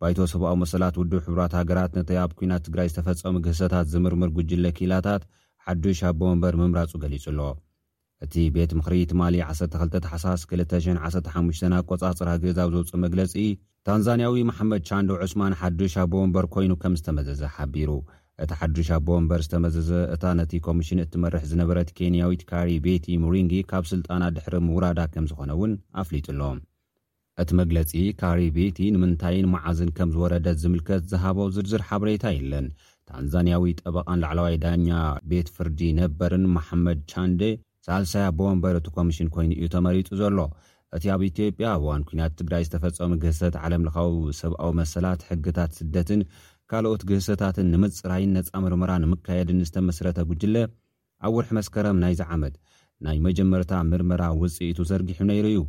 [0.02, 5.24] ባይቶ ሰብኣዊ መሰላት ውድብ ሕቡራት ሃገራት ነቲ ኣብ ኲናት ትግራይ ዝተፈጸሙ ግህሰታት ዝምርምር ጕጅለ ክእላታት
[5.68, 7.40] ሓዱሽ ኣቦ መንበር ምምራጹ ገሊጹ ኣሎ
[8.26, 13.34] እቲ ቤት ምኽሪ ትማሊ 12ሓ215ና ቈጻጽራ ገዛብ ዘውፅእ መግለጺ
[13.90, 17.90] ታንዛንያዊ መሓመድ ቻንዶ ዑስማን ሓዱሽ ኣቦ መንበር ኮይኑ ከም ዝተመዘዘ ሓቢሩ
[18.44, 24.24] እቲ ሓዱሽ ኣቦመበር ዝተመዘዘ እታ ነቲ ኮሚሽን እትመርሕ ዝነበረት ኬንያዊት ካሪ ቤቲ ሙሪን ካብ ስልጣና
[24.36, 25.72] ድሕሪ ውራዳ ከምዝኮነ ውን
[26.02, 26.42] ኣፍሊጡሎ
[27.42, 32.68] እቲ መግለፂ ካሪ ቤቲ ንምንታይን መዓዝን ከምዝወረደት ዝምልከት ዝሃቦ ዝርዝር ሓበሬታ የለን
[33.12, 34.88] ታንዛንያዊ ጠበቃን ላዕለዋይ ዳኛ
[35.32, 37.34] ቤት ፍርዲ ነበርን ማሓመድ ቻን
[37.88, 40.40] ሳልሳይ ኣቦመበር እቲ ኮሚሽን ኮይኑ እዩ ተመሪጡ ዘሎ
[40.96, 46.22] እቲ ኣብ ኢትዮጵያ ኣዋን ኩናት ትግራይ ዝተፈፀሙ ገሰት ዓለምለካዊ ሰብኣዊ መሰላት ሕግታት ስደትን
[46.72, 50.56] ካልኦት ግህሰታትን ንምፅራይን ነፃ ምርመራ ንምካየድን ዝተመስረተ ጉጅለ
[51.28, 52.56] ኣብ ውርሒ መስከረም ናይዚ ዓመት
[53.06, 55.60] ናይ መጀመርታ ምርመራ ውፅኢቱ ዘርጊሑ ነይሩ እዩ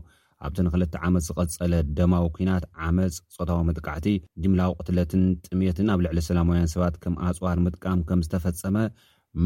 [0.46, 4.08] ኣብቲ ንክልተ ዓመት ዝቐፀለ ደማዊ ኩናት ዓመፅ ፆታዊ መጥቃዕቲ
[4.42, 8.76] ጅምላዊ ቅትለትን ጥሜትን ኣብ ልዕሊ ሰላማውያን ሰባት ከም ኣፅዋር ምጥቃም ከም ዝተፈፀመ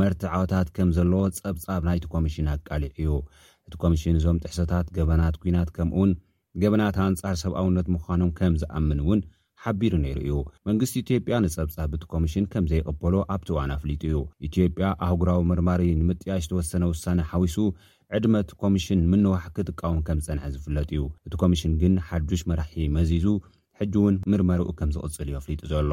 [0.01, 3.11] መርትዐታት ከም ዘለዎ ፀብጻብ ናይቲ ኮሚሽን ኣቃሊዕ እዩ
[3.69, 6.11] እቲ ኮሚሽን እዞም ጥሕሶታት ገበናት ኩናት ከምኡውን
[6.65, 9.21] ገበናት ኣንፃር ሰብኣውነት ምኳኖም ከም ዝኣምን እውን
[9.65, 10.37] ሓቢሩ ነይሩ እዩ
[10.69, 14.17] መንግስቲ ኢትዮጵያ ንፀብጻብ እቲ ኮሚሽን ከምዘይቕበሎ ኣብቲ ዋን ኣፍሊጡ እዩ
[14.49, 17.57] ኢትዮጵያ ኣህጉራዊ ምርማሪ ንምጥያሽ ተወሰነ ውሳነ ሓዊሱ
[18.19, 23.27] ዕድመእቲ ኮሚሽን ምንዋሕክ ትቃወን ከም ዝፀንሐ ዝፍለጥ እዩ እቲ ኮሚሽን ግን ሓዱሽ መራሒ መዚዙ
[23.81, 25.91] ሕጂ እውን ምርመሩኡ ከም ዝቕፅል እዩ ኣፍሊጡ ዘሎ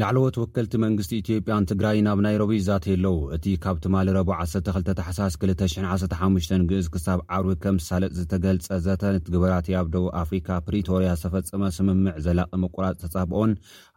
[0.00, 6.66] ላዕለዎት ወከልቲ መንግስቲ ኢትዮጵያን ትግራይ ናብ ናይሮቢ እዛት የለዉ እቲ ካብ ትማል ረቦ 12ተሓሳስ 215
[6.70, 13.54] ግእዝ ክሳብ ዓርብ ከምሳለጥ ዝተገልፀ ዘተ ንትግበራትኣብ ደቡ ኣፍሪካ ፕሪቶርያ ዝተፈፀመ ስምምዕ ዘላቂ ምቁራፅ ተፃብኦን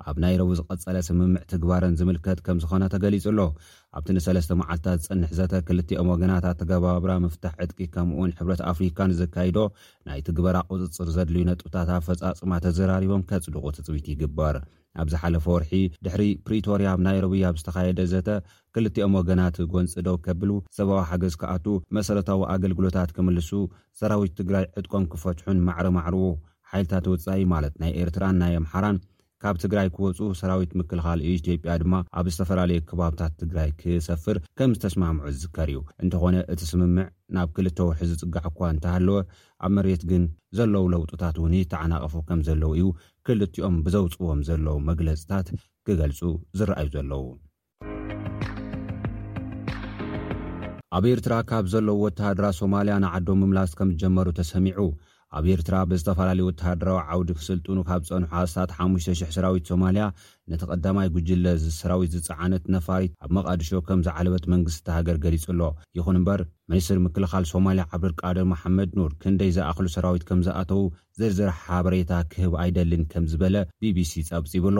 [0.08, 3.39] ኣብ ናይሮቢ ዝቐጸለ ስምምዕ ትግባረን ዝምልከጥ ከምዝኾነ ተገሊጹ ኣሎ
[3.99, 9.60] ኣብቲ ን3ለስተ መዓልታት ዝፅንሕ ዘተ ክልቲኦም ወገናታት ተገባብራ ምፍታሕ ዕድቂ ከምኡን ሕብረት ኣፍሪካን ዝካይዶ
[10.10, 14.58] ናይቲግበራ ቅፅፅር ዘድልዩ ነጥብታት ኣብ ፈፃፅማ ተዘራሪቦም ከፅዱቑ ትፅቢት ይግበር
[15.01, 15.71] ኣብዝ ሓለፈ ወርሒ
[16.06, 18.29] ድሕሪ ፕሪቶርያም ናይሮብያብ ዝተኻየደ ዘተ
[18.75, 21.65] ክልትኦም ወገናት ጎንፂ ዶ ከብሉ ሰብዊ ሓገዝ ክኣቱ
[21.97, 23.51] መሰረታዊ ኣገልግሎታት ክምልሱ
[24.01, 26.25] ሰራዊት ትግራይ ዕጥቆም ክፈትሑን ማዕሪማዕርዎ
[26.73, 28.99] ሓይልታት ውፃኢ ማለት ናይ ኤርትራን ናይ ኣምሓራን
[29.43, 35.69] ካብ ትግራይ ክወፁ ሰራዊት ምክልኻል ኢትዮጵያ ድማ ኣብ ዝተፈላለዩ ከባብታት ትግራይ ክሰፍር ከም ዝተስማምዑ ዝዝከር
[35.71, 39.17] እዩ እንተኾነ እቲ ስምምዕ ናብ ክልተ ወርሒ ዝፅጋዕ እኳ እንተሃለወ
[39.65, 40.23] ኣብ መሬት ግን
[40.60, 42.88] ዘለዉ ለውጡታት እውን ይተዓናቐፉ ከም ዘለዉ እዩ
[43.27, 45.47] ክልትኦም ብዘውፅዎም ዘለዉ መግለፅታት
[45.88, 46.19] ክገልፁ
[46.59, 47.23] ዝረአዩ ዘለዉ
[50.97, 54.79] ኣብ ኤርትራ ካብ ዘለዉ ወታድራ ሶማልያ ንዓዶ ምምላስ ከም ዝጀመሩ ተሰሚዑ
[55.38, 60.04] ኣብ ኤርትራ ብዝተፈላለዩ ወተሃደራዊ ዓውዲ ክስልጥኑ ካብ ፀንሑ ሃስት 5,0000 ሰራዊት ሶማልያ
[60.52, 61.46] ነቲ ቀዳማይ ጉጅለ
[61.78, 65.62] ሰራዊት ዝፀዓነት ነፋሪት ኣብ መቃድሾ ከም ዝዓለበት መንግስት ሃገር ገሊፁኣሎ
[66.00, 66.41] ይኹን እምበር
[66.74, 70.84] ሚኒስትር ምክልኻል ሶማልያ ዓብደርቃድር መሓመድ ኑር ክንደይ ዝኣኽሉ ሰራዊት ከም ዝኣተው
[71.22, 74.80] ዘርዝር ሓበሬታ ክህብ ኣይደልን ከም ዝበለ ቢቢሲ ፀብፂብኣሎ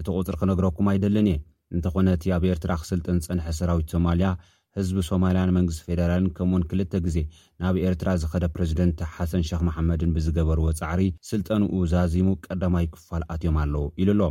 [0.00, 1.38] እቲ ቁፅሪ ክነግረኩም ኣይደልን እየ
[1.76, 4.28] እንተኾነቲ ኣብ ኤርትራ ክስልጥን ፀንሐ ሰራዊት ሶማልያ
[4.78, 7.16] ህዝቢ ሶማልያን መንግስቲ ፌደራልን ከምኡውን ክልተ ግዜ
[7.62, 13.84] ናብ ኤርትራ ዝኸደ ፕረዚደንት ሓሰን ሸክ መሓመድን ብዝገበርዎ ፃዕሪ ስልጠንኡ ዛዚሙ ቀዳማይ ክፋል ኣትዮም ኣለዉ
[14.02, 14.24] ኢሉ ኣሎ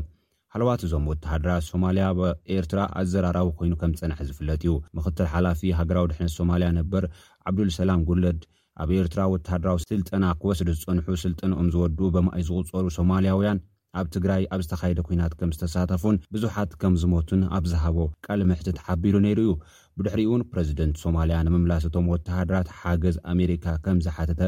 [0.53, 6.33] ሃለዋት እዞም ወተሃድራ ሶማልያ ብኤርትራ ኣዘራራዊ ኮይኑ ከም ፀንሐ ዝፍለጥ እዩ ምክትል ሓላፊ ሃገራዊ ድሕነት
[6.39, 7.05] ሶማልያ ነበር
[7.51, 8.41] ዓብዱልሰላም ጉለድ
[8.81, 13.59] ኣብ ኤርትራ ወተሃድራዊ ስልጠና ክወስዱ ዝፀንሑ ስልጠንኦም ዝወድኡ ብማይ ዝቁፀሩ ሶማልያውያን
[13.99, 19.51] ኣብ ትግራይ ኣብ ዝተካየደ ኩናት ከም ዝተሳተፉን ብዙሓት ከም ዝሞትን ኣብዝሃቦ ቃልምሕቲ ተሓቢሩ ነይሩ እዩ
[19.99, 24.41] ብድሕሪ እውን ፕረዚደንት ሶማልያ ንምምላስ እቶም ወተሃድራት ሓገዝ ኣሜሪካ ከም ዝሓተተ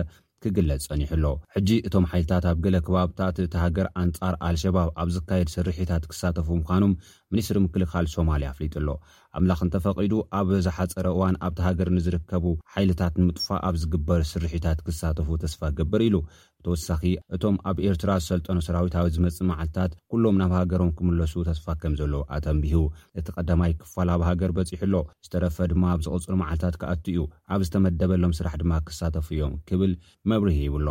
[0.45, 1.25] ክግለፅ ፀኒሕሎ
[1.55, 6.93] ሕጂ እቶም ሓይልታት ኣብ ገለ ከባብታት እቲ ሃገር ኣንፃር ኣልሸባብ ኣብ ዝካየድ ስርሒታት ክሳተፉ ምኳኑም
[7.33, 8.89] ሚኒስትሪ ምክልካል ሶማልያ ኣፍሊጡኣሎ
[9.37, 16.01] ኣምላኽእንተፈቒዱ ኣብ ዝሓፀረ እዋን ኣብቲ ሃገር ንዝርከቡ ሓይልታት ንምጥፋ ኣብ ዝግበር ስርሒታት ክሳተፉ ተስፋ ክገብር
[16.07, 16.15] ኢሉ
[16.59, 17.01] ብተወሳኺ
[17.37, 22.83] እቶም ኣብ ኤርትራ ዝሰልጠኖ ሰራዊታዊ ዝመፅእ መዓልታት ኩሎም ናብ ሃገሮም ክምለሱ ተስፋ ከም ዘለ ኣተምብሂቡ
[23.21, 27.21] እቲ ቐዳማይ ክፋል ብ ሃገር በፂሑ ኣሎ ዝተረፈ ድማ ኣብዝቕፅሉ መዓልትታት ክኣት እዩ
[27.55, 29.93] ኣብ ዝተመደበሎም ስራሕ ድማ ክሳተፉ እዮም ክብል
[30.31, 30.87] መብርሂ ይብሎ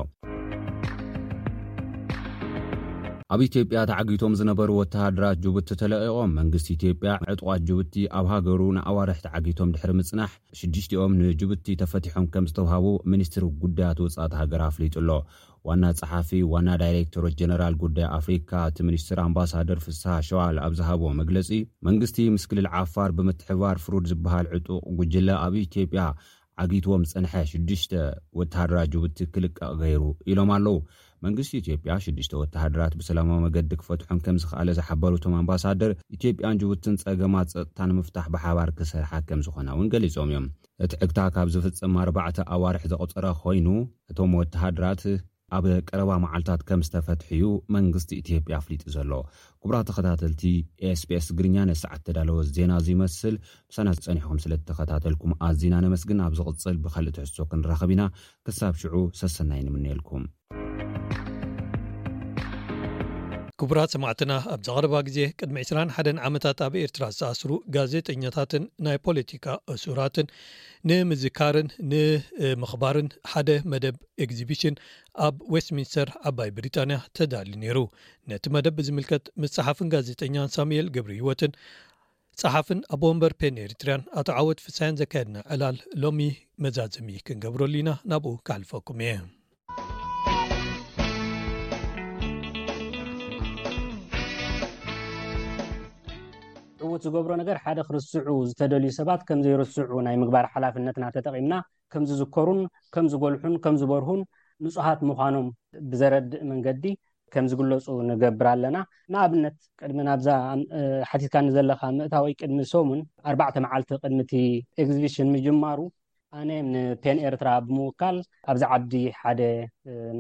[3.35, 9.91] ኣብ ኢትዮጵያ ተዓጊቶም ዝነበሩ ወተሃድራት ጅቡቲ ተለቂቆም መንግስቲ ኢትጵያ ዕጥቋት ጅቡቲ ኣብ ሃገሩ ንኣዋርሒቲዓጊቶም ድሕሪ
[10.01, 15.11] ምፅናሕ 6ዱሽኦም ንጅቡቲ ተፈትሖም ከም ዝተውሃቡ ሚኒስትር ጉዳያት ወፅት ሃገር ኣፍሊጡ ኣሎ
[15.69, 21.51] ዋና ፀሓፊ ዋና ዳይረክተሮት ጀነራል ጉዳይ ኣፍሪካ እቲ ሚኒስትር ኣምባሳደር ፍስሓ ሸዋል ኣብዝሃቦ መግለፂ
[21.89, 26.05] መንግስቲ ምስ ክልል ዓፋር ብምትሕባር ፍሩድ ዝበሃል ዕጡቅ ጉጅለ ኣብ ኢጵያ
[26.65, 27.85] ዓጊትዎም ፅንሐ 6ሽ
[28.41, 30.77] ወተሃድራት ጅቡቲ ክልቀ ገይሩ ኢሎም ኣለው
[31.27, 37.79] መንግስቲ ኢትዮ ያ 6ዱሽተ ወተሃድራት ብሰላማዊ መገዲ ክፈትሖን ከምዝከኣለ ዝሓበሩቶም ኣምባሳደር ኢትዮጵያን ጅቡትን ፀገማት ፀጥታ
[37.91, 40.47] ንምፍታሕ ብሓባር ክሰርሓ ከም ዝኾነ እውን ገሊፆም እዮም
[40.85, 43.69] እቲ ዕግታ ካብ ዝፍፅም ኣርባዕተ ኣዋርሒ ዘቕፅረ ኮይኑ
[44.13, 45.05] እቶም ወተሃድራት
[45.57, 49.11] ኣብ ቀረባ መዓልታት ከም ዝተፈትሕዩ መንግስቲ ኢትዮጵያ ኣፍሊጡ ዘሎ
[49.65, 50.43] ኩቡራ ተኸታተልቲ
[50.91, 53.35] ኤስps ግርኛ ነስዓት ተዳለወ ዜና እዚ ይመስል
[53.73, 58.05] ብሳና ፀኒሑኩም ስለ ተኸታተልኩም ኣዝና ንመስግን ኣብ ዝቕፅል ብካልእ ትሕሶ ክንራኸብ ኢና
[58.49, 60.25] ክሳብ ሽዑ ሰሰናይ ንምንልኩም
[63.65, 70.27] ክቡራት ሰማዕትና ኣብ ዘቀረባ ግዜ ቅድሚ 2ሓ ዓመታት ኣብ ኤርትራ ዝተኣስሩ ጋዜጠኛታትን ናይ ፖለቲካ እሱራትን
[70.89, 74.77] ንምዝካርን ንምኽባርን ሓደ መደብ ኤግዚቢሽን
[75.27, 77.79] ኣብ ወስትሚንስተር ዓባይ ብሪጣንያ ተዳሊ ነይሩ
[78.33, 81.55] ነቲ መደብ ብዝምልከት ምስ ፀሓፍን ጋዜጠኛን ሳሙኤል ግብሪ ህይወትን
[82.43, 86.21] ፀሓፍን ኣ ቦንበር ፔን ኤርትርያን ኣቶ ዓወት ፍሳያን ዘካየድና ዕላል ሎሚ
[86.67, 89.15] መዛዘሚ ክንገብረሉ ኢና ናብኡ ካሕልፈኩም እየ
[96.95, 101.53] ኣት ዝገብሮ ነገር ሓደ ክርስዑ ዝተደልዩ ሰባት ከምዘይርስዑ ናይ ምግባር ሓላፍነትና ተጠቒምና
[101.93, 102.61] ከምዝዝከሩን
[102.95, 104.21] ከም ዝጎልሑን ከም ዝበርሁን
[104.65, 105.47] ንፁሓት ምኳኖም
[105.93, 106.85] ብዘረድእ መንገዲ
[107.35, 108.77] ከም ዝግለፁ ንገብር ኣለና
[109.13, 113.01] ንኣብነት ቅድሚ ናብዛሓቲትካ ንዘለካ ምእታዊ ቅድሚ ሶሙን
[113.31, 114.33] ኣርባዕተ መዓልቲ ቅድሚቲ
[114.83, 115.79] ኤግዚብሽን ምጅማሩ
[116.41, 118.17] ኣነ ንፔን ኤርትራ ብምውካል
[118.51, 118.93] ኣብዚ ዓዲ
[119.23, 119.41] ሓደ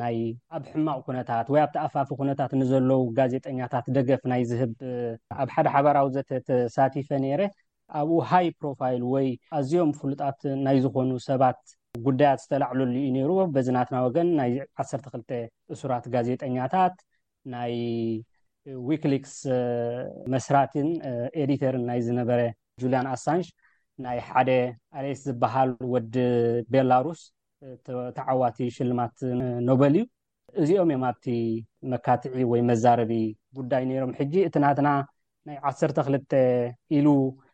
[0.00, 0.16] ናይ
[0.56, 4.72] ኣብ ሕማቅ ኩነታት ወይ ኣብ ተኣፋፊ ኩነታት ንዘለዉ ጋዜጠኛታት ደገፍ ናይ ዝህብ
[5.42, 7.40] ኣብ ሓደ ሓበራዊ ዘተተሳቲፈ ነይረ
[8.00, 9.26] ኣብኡ ሃይ ፕሮፋይል ወይ
[9.58, 11.60] ኣዝዮም ፍሉጣት ናይ ዝኮኑ ሰባት
[12.06, 15.30] ጉዳያት ዝተላዕለሉ ዩ ነይሩ በዝናትና ወገን ናይ ዓሰርተ ክልተ
[15.74, 16.94] እሱራት ጋዜጠኛታት
[17.56, 17.74] ናይ
[18.90, 19.34] ዊክሊክስ
[20.34, 20.88] መስራትን
[21.42, 22.40] ኤዲተርን ናይ ዝነበረ
[22.82, 23.46] ጁልያን ኣሳንጅ
[24.04, 24.50] ናይ ሓደ
[24.98, 26.16] ኣሌስ ዝበሃል ወዲ
[26.72, 27.22] ቤላሩስ
[28.16, 29.16] ተዓዋቲ ሽልማት
[29.68, 30.04] ኖበል እዩ
[30.60, 31.26] እዚኦም እዮም ኣብቲ
[31.92, 33.12] መካትዒ ወይ መዛረቢ
[33.58, 34.88] ጉዳይ ነይሮም ሕጂ እቲ ናትና
[35.48, 36.30] ናይ ዓሰርተ ክልተ
[36.96, 37.06] ኢሉ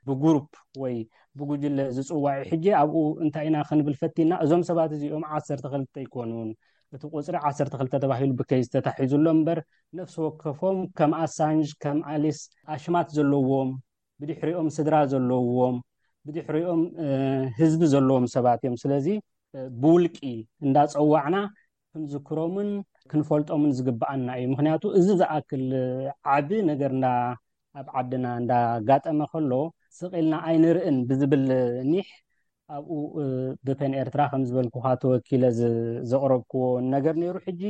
[0.08, 0.48] ብጉሩፕ
[0.82, 0.96] ወይ
[1.38, 6.48] ብጉጅለ ዝፅዋዒ ሕጂ ኣብኡ እንታይ ኢና ክንብል ፈቲና እዞም ሰባት እዚኦም ዓሰርተ ክልተ ይኮኑን
[6.94, 9.58] እቲ ቁፅሪ ዓሰርተ ክልተ ተባሂሉ ብከይ ዝተታሒዙሎ እምበር
[9.98, 12.40] ነፍሲ ወከፎም ከም ኣሳንጅ ከም ኣሌስ
[12.74, 13.70] ኣሽማት ዘለዎም
[14.20, 15.76] ብድሕሪኦም ስድራ ዘለውዎም
[16.28, 16.80] ብድሕሪኦም
[17.58, 19.06] ህዝቢ ዘለዎም ሰባት እዮም ስለዚ
[19.82, 20.16] ብውልቂ
[20.66, 21.36] እንዳፀዋዕና
[21.92, 22.70] ክንዝክሮምን
[23.10, 25.64] ክንፈልጦምን ዝግባኣና እዩ ምክንያቱ እዚ ዝኣክል
[26.34, 26.92] ዓብ ነገር
[27.78, 29.52] ኣብ ዓድና እንዳጋጠመ ከሎ
[29.98, 31.44] ስቂልና ኣይንርእን ብዝብል
[31.92, 32.08] ኒሕ
[32.76, 32.92] ኣብኡ
[33.66, 35.42] ብፔን ኤርትራ ከም ዝበልኩካ ተወኪለ
[36.10, 36.64] ዘቕረብክዎ
[36.94, 37.62] ነገር ነይሩ ሕጂ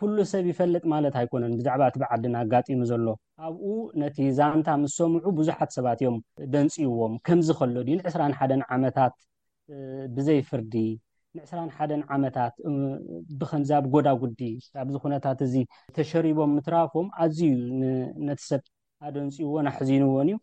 [0.00, 3.06] ኩሉ ሰብ ይፈልጥ ማለት ኣይኮነን ብዛዕባ እቲ ብዓድና ኣጋፂሙ ዘሎ
[3.46, 3.64] ኣብኡ
[4.02, 6.16] ነቲ ዛንታ ምስ ሰምዑ ብዙሓት ሰባት እዮም
[6.52, 9.14] ደንፂይዎም ከምዚ ከሎ ድዩ ን2ስራ ሓደን ዓመታት
[10.16, 10.74] ብዘይፍርዲ
[11.38, 12.54] ን2ስራ ሓደን ዓመታት
[13.40, 14.40] ብከምዚብ ጎዳጉዲ
[14.84, 15.54] ኣብዚ ኩነታት እዚ
[15.98, 17.52] ተሸሪቦም ምትራፎቦም ኣዝዩዩ
[18.28, 18.62] ነቲ ሰብ
[19.08, 20.38] ኣደንፂይዎን ኣሕዚንዎን እዩ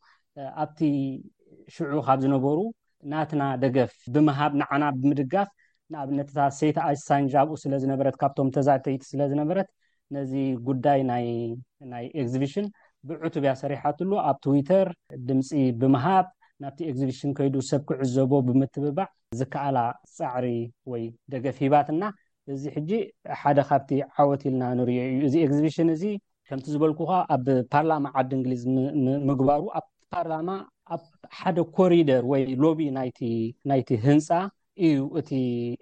[0.64, 0.80] ኣብቲ
[1.76, 2.60] ሽዑ ካብ ዝነበሩ
[3.14, 5.50] ናትና ደገፍ ብምሃብ ንዓና ብምድጋፍ
[5.94, 9.68] ንኣብነትታ ሴይታ ኣሳንጃብኡ ስለዝነበረት ካብቶም ተዛተይቲ ስለዝነበረት
[10.16, 10.32] ነዚ
[10.68, 12.66] ጉዳይ ናይ ኤግዚቢሽን
[13.08, 14.88] ብዑቱብያ ሰሪሓትሉ ኣብ ትዊተር
[15.28, 15.50] ድምፂ
[15.82, 16.26] ብምሃብ
[16.64, 19.08] ናብቲ ኤግዚቢሽን ከይዱ ሰብ ክዕዘቦ ብምትብባዕ
[19.40, 19.78] ዝከኣላ
[20.18, 20.48] ፃዕሪ
[20.92, 22.10] ወይ ደገፍ ሂባት ና
[22.54, 22.92] እዚ ሕጂ
[23.42, 23.90] ሓደ ካብቲ
[24.22, 26.04] ዓወት ኢልና ንሪዮ እዩ እዚ ኤግዚብሽን እዚ
[26.50, 28.62] ከምቲ ዝበልኩ ከ ኣብ ፓርላማ ዓዲ እንግሊዝ
[29.30, 30.50] ምግባሩ ኣብ ፓርላማ
[30.96, 31.02] ኣብ
[31.40, 32.80] ሓደ ኮሪደር ወይ ሎቢ
[33.70, 34.30] ናይቲ ህንፃ
[34.86, 35.30] እዩ እቲ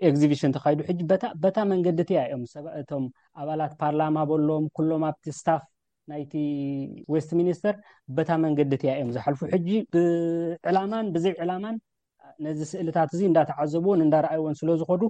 [0.10, 3.05] ኤግዚቢሽን ተካይዱ ሕጂ ታበታ መንገዲ እቲያ እዮም ሰእቶም
[3.41, 5.63] ኣባላት ፓርላማ በሎዎም ኩሎም ኣብቲ ስታፍ
[6.12, 6.34] ናይቲ
[7.13, 7.75] ወስት ሚኒስተር
[8.17, 11.77] በታ መንገዲ እቲያ እዮም ዝሓልፉ ሕጂ ብዕላማን ብዘይ ዕላማን
[12.45, 15.03] ነዚ ስእልታት እዚ እንዳተዓዘብዎን እንዳረኣይዎን ስለዝኮዱ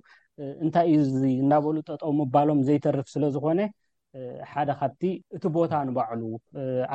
[0.65, 3.59] እንታይ እዩ እዳበሉ ጠጠ ምባሎም ዘይተርፍ ስለዝኮነ
[4.51, 5.03] ሓደ ካብቲ
[5.35, 6.21] እቲ ቦታ ንባዕሉ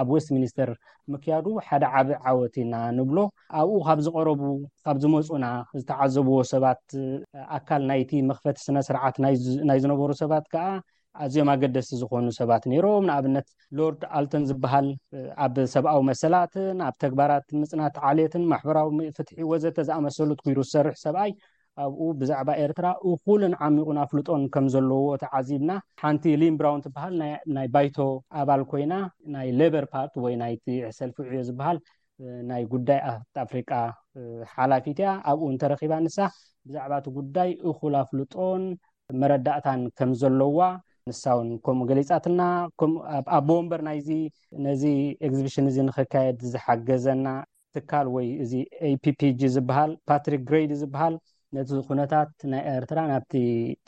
[0.00, 0.70] ኣብ ወስት ሚኒስተር
[1.12, 3.18] ምክያዱ ሓደ ዓብ ዓወት ኢና ንብሎ
[3.60, 4.40] ኣብኡ ካብ ዝቀረቡ
[4.84, 5.46] ካብ ዝመፁና
[5.80, 6.82] ዝተዓዘብዎ ሰባት
[7.58, 9.18] ኣካል ናይቲ መክፈቲ ስነስርዓት
[9.68, 10.64] ናይ ዝነበሩ ሰባት ከዓ
[11.24, 13.46] ኣዝዮም ኣገደሲ ዝኮኑ ሰባት ነይሮም ንኣብነት
[13.78, 14.88] ሎርድ ኣልተን ዝበሃል
[15.44, 21.32] ኣብ ሰብኣዊ መሰላትን ኣብ ተግባራት ምፅናት ዓልትን ማሕበራዊ ፍትሒ ወዘተ ዝኣመሰሉትኩሩ ዝሰርሕ ሰብኣይ
[21.84, 25.70] ኣብኡ ብዛዕባ ኤርትራ እኩል ንዓሚቁን ኣፍልጦን ከምዘለዎ ተዓዚብና
[26.02, 27.14] ሓንቲ ሊምብራውን ትበሃል
[27.56, 27.96] ናይ ባይቶ
[28.42, 28.94] ኣባል ኮይና
[29.36, 30.52] ናይ ሌበር ፓርት ወይ ናይ
[30.90, 31.78] ዕሰልፊዕዮ ዝበሃል
[32.50, 33.12] ናይ ጉዳይ ኣ
[33.44, 33.70] ኣፍሪቃ
[34.54, 36.18] ሓላፊት እያ ኣብኡ እንተረኪባ ንሳ
[36.68, 38.64] ብዛዕባቲ ጉዳይ እኩል ኣፍልጦን
[39.20, 40.58] መረዳእታን ከምዘለዋ
[41.10, 42.42] ንሳውን ከምኡ ገሊፃትልና
[43.36, 44.08] ኣ ቦንበር ናይዚ
[44.66, 44.82] ነዚ
[45.28, 47.26] ኤግዚብሽን እዚ ንክካየድ ዝሓገዘና
[47.74, 48.52] ትካል ወይ እዚ
[48.88, 51.14] ኤፒፒጂ ዝበሃል ፓትሪክ ግራድ ዝበሃል
[51.56, 53.32] ነቲ ኩነታት ናይ ኤርትራ ናብቲ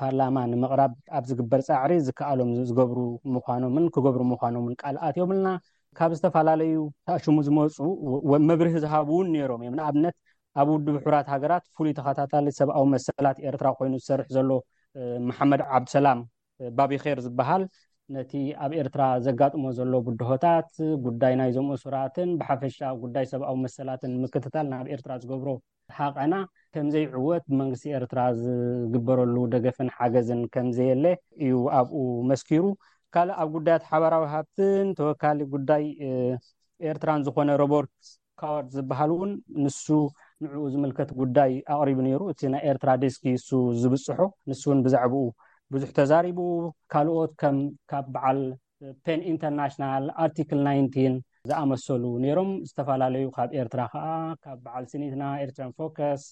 [0.01, 2.99] ፓርላማ ንምቅራብ ኣብ ዝግበር ፃዕሪ ዝከኣሎም ዝገብሩ
[3.35, 5.51] ምኳኖምን ክገብሩ ምኳኖምን ቃልኣት እዮምልና
[5.99, 6.73] ካብ ዝተፈላለዩ
[7.25, 7.77] ሽሙ ዝመፁ
[8.49, 10.17] መብርህ ዝሃብ እውን ነይሮም እዮም ንኣብነት
[10.63, 14.51] ኣብ ውድብ ሑራት ሃገራት ፍሉይ ተኸታታሊ ሰብኣዊ መሰላት ኤርትራ ኮይኑ ዝሰርሕ ዘሎ
[15.29, 16.19] መሓመድ ዓብድሰላም
[16.81, 17.63] ባቢኼር ዝበሃል
[18.17, 18.33] ነቲ
[18.65, 20.71] ኣብ ኤርትራ ዘጋጥሞ ዘሎ ቡድሆታት
[21.07, 25.51] ጉዳይ ናይ ዞምኡ ሱራትን ብሓፈሻ ጉዳይ ሰብኣዊ መሰላትን ምክትታል ናብ ኤርትራ ዝገብሮ
[26.01, 26.35] ሓቀና
[26.75, 31.05] ከምዘይ ዕወት ብመንግስቲ ኤርትራ ዝግበረሉ ደገፍን ሓገዝን ከምዘየለ
[31.47, 31.97] እዩ ኣብኡ
[32.31, 32.65] መስኪሩ
[33.15, 35.85] ካልእ ኣብ ጉዳያት ሓበራዊ ሃብትን ተወካሊ ጉዳይ
[36.91, 37.95] ኤርትራን ዝኮነ ሮቦርት
[38.41, 39.33] ካዋርድ ዝበሃል እውን
[39.65, 39.87] ንሱ
[40.45, 43.51] ንዕኡ ዝምልከት ጉዳይ ኣቅሪቡ ነይሩ እቲ ናይ ኤርትራ ደስኪሱ
[43.83, 44.19] ዝብፅሖ
[44.51, 45.25] ንሱእውን ብዛዕባኡ
[45.75, 46.41] ብዙሕ ተዛሪቡ
[46.93, 48.41] ካልኦት ከምካብ በዓል
[49.07, 51.17] ፔን ኢንተርናሽናል ኣርቲክል ናን
[51.51, 54.07] ዝኣመሰሉ ነይሮም ዝተፈላለዩ ካብ ኤርትራ ከዓ
[54.45, 56.23] ካብ በዓል ስኒትና ኤርትራን ፎከስ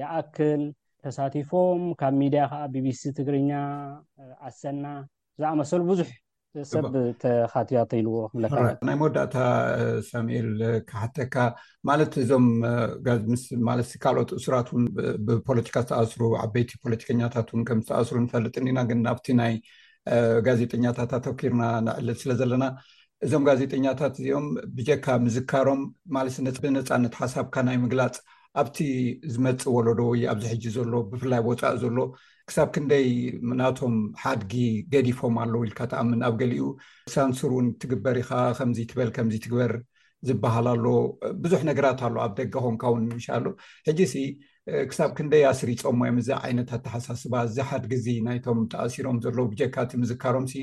[0.00, 0.62] ይኣክል
[1.04, 3.50] ተሳቲፎም ካብ ሚድያ ከዓ ቢቢሲ ትግርኛ
[4.48, 4.84] ዓሰና
[5.40, 6.08] ዝኣመሰሉ ብዙሕ
[6.70, 6.92] ሰብ
[7.22, 8.48] ተካትዮተይልዎ ለ
[8.88, 9.36] ናይ መወዳእታ
[10.08, 10.50] ሳሚኤል
[10.90, 11.36] ካሓተካ
[11.88, 12.46] ማለት እዞም
[13.68, 14.84] ማለት ካልኦት እስራት ውን
[15.28, 19.54] ብፖለቲካ ዝተኣስሩ ዓበይቲ ፖለቲከኛታት ውን ከምዝተኣስሩ ንፈልጥ ኒና ግን ናብቲ ናይ
[20.46, 22.64] ጋዜጠኛታት ኣተኪርና ንዕልል ስለ ዘለና
[23.24, 25.82] እዞም ጋዜጠኛታት እዚኦም ብጀካ ምዝካሮም
[26.16, 28.14] ማለብነፃነት ሓሳብካ ናይ ምግላፅ
[28.62, 28.76] ኣብቲ
[29.34, 31.98] ዝመፅ ወለዶይ ኣብዚ ሕጂ ዘሎ ብፍላይ ቦፃኢ ዘሎ
[32.48, 33.08] ክሳብ ክንደይ
[33.60, 34.52] ናቶም ሓድጊ
[34.92, 36.66] ገዲፎም ኣለ ኢልካ ተኣምን ኣብ ገሊኡ
[37.14, 39.72] ሳንስር እውን ትግበር ኢካ ከምዚ ትበል ከምዚ ትግበር
[40.28, 40.88] ዝበሃል ሎ
[41.44, 43.50] ብዙሕ ነገራት ኣሎ ኣብ ደገ ኮንካ ውን ንምሻ ሉ
[43.88, 44.00] ሕጂ
[44.90, 50.54] ክሳብ ክንደይ ኣስሪፆም ወይ ምዚ ዓይነትተሓሳስባ ዝሓድጊ ዚ ናይቶም ተኣሲሮም ዘሎ ብጀካቲ ምዝካሮም ሲ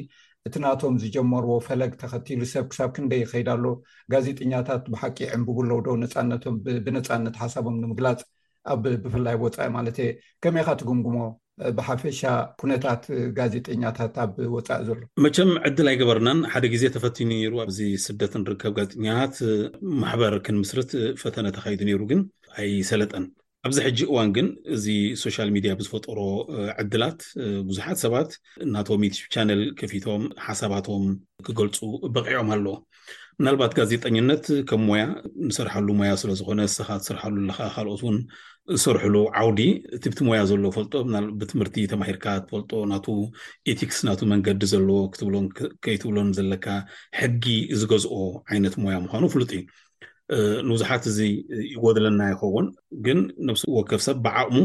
[0.48, 3.66] እቲ ናቶም ዝጀመርዎ ፈለግ ተከቲሉ ሰብ ክሳብ ክንደይ ከይዳሎ
[4.14, 8.22] ጋዜጠኛታት ብሓቂ ዕምብብለው ዶ ነፃነቶም ብነፃነት ሓሳቦም ንምግላፅ
[8.74, 10.08] ኣብ ብፍላይ ወፃኢ ማለት የ
[10.44, 11.18] ከመይ ካትጉምጉሞ
[11.80, 12.22] ብሓፈሻ
[12.62, 13.04] ኩነታት
[13.40, 19.38] ጋዜጠኛታት ኣብ ወፃኢ ዘሎ መቸም ዕድል ኣይገበርናን ሓደ ግዜ ተፈትኑ ነሩ ኣብዚ ስደትንርከብ ጋዜጠኛታት
[20.04, 22.22] ማሕበር ክንምስርት ፈተነ ተኸይዱ ነይሩ ግን
[22.58, 23.26] ኣይሰለጠን
[23.68, 24.86] ኣብዚ ሕጂ እዋን ግን እዚ
[25.24, 26.20] ሶሻል ሚድያ ብዝፈጠሮ
[26.82, 27.20] ዕድላት
[27.68, 28.30] ብዙሓት ሰባት
[28.74, 29.02] ናቶም
[29.34, 31.04] ቻነል ከፊቶም ሓሳባቶም
[31.48, 31.78] ክገልፁ
[32.16, 32.74] በቂዖም ኣለዎ
[33.40, 35.04] ምናልባት ጋዜጠኝነት ከም ሞያ
[35.50, 38.18] ንሰርሓሉ ሞያ ስለዝኮነ ስኻ ዝሰርሓሉ ለካዓ ካልኦት ውን
[38.78, 39.60] ዝሰርሕሉ ዓውዲ
[40.06, 40.94] ትብቲ ሞያ ዘሎ ፈልጦ
[41.42, 43.08] ብትምህርቲ ተማሂርካ ትፈልጦ ናቱ
[43.74, 45.36] ኤቲክስ ናቱ መንገዲ ዘለዎ ክትብሎ
[45.86, 46.68] ከይትብሎምዘለካ
[47.22, 47.46] ሕጊ
[47.82, 48.18] ዝገዝኦ
[48.52, 49.64] ዓይነት ሞያ ምኳኑ ፍሉጥ እዩ
[50.68, 51.18] ንብዙሓት እዚ
[51.72, 52.68] ይጎድለና ይኸውን
[53.06, 54.58] ግን ነብስ ወከፍ ሰብ ብዓቕሙ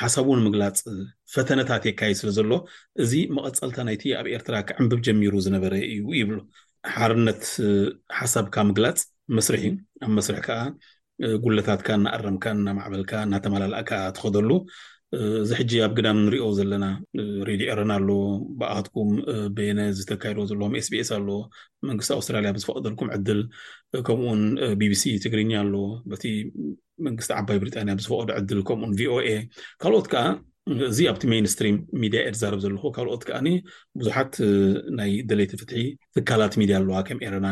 [0.00, 0.78] ሓሳብ ውን ምግላፅ
[1.34, 2.50] ፈተነታት የካየ ስለ ዘሎ
[3.04, 6.38] እዚ መቐፀልታ ናይቲ ኣብ ኤርትራ ክዕንብብ ጀሚሩ ዝነበረ እዩ ይብሉ
[6.96, 7.44] ሓርነት
[8.18, 8.98] ሓሳብካ ምግላፅ
[9.38, 9.62] መስርሒ
[10.06, 10.60] ኣብ መስርሕ ከዓ
[11.44, 14.50] ጉለታትካ እናኣረምካ እናማዕበልካ እናተመላላእካ ትኸደሉ
[15.42, 16.84] እዚ ሕጂ ኣብ ግዳም ንሪኦ ዘለና
[17.48, 18.08] ሬድዮ ኤረና ኣሎ
[18.60, 19.10] ብኣትኩም
[19.56, 21.28] ቤነ ዝተካይድዎ ዘለኩም ኤስቢኤስ ኣሎ
[21.90, 23.40] መንግስቲ ኣውስትራልያ ብዝፈቀደልኩም ዕድል
[24.08, 24.40] ከምኡን
[24.80, 25.74] ቢቢሲ ትግርኛ ኣሎ
[26.12, 26.24] በቲ
[27.06, 29.28] መንግስቲ ዓባይ ብሪጣንያ ብዝፈቀዶ ዕል ከምኡን ቪኦኤ
[29.84, 30.24] ካልኦት ከዓ
[30.90, 33.38] እዚ ኣብቲ ሜንስትሪም ሚድያ ኤድ ዛርብ ዘለኹ ካልኦት ከዓ
[34.00, 34.34] ብዙሓት
[34.98, 35.80] ናይ ደለይ ተፍትሒ
[36.16, 37.48] ፍካላት ሚድያ ኣለዋ ከም ኤረና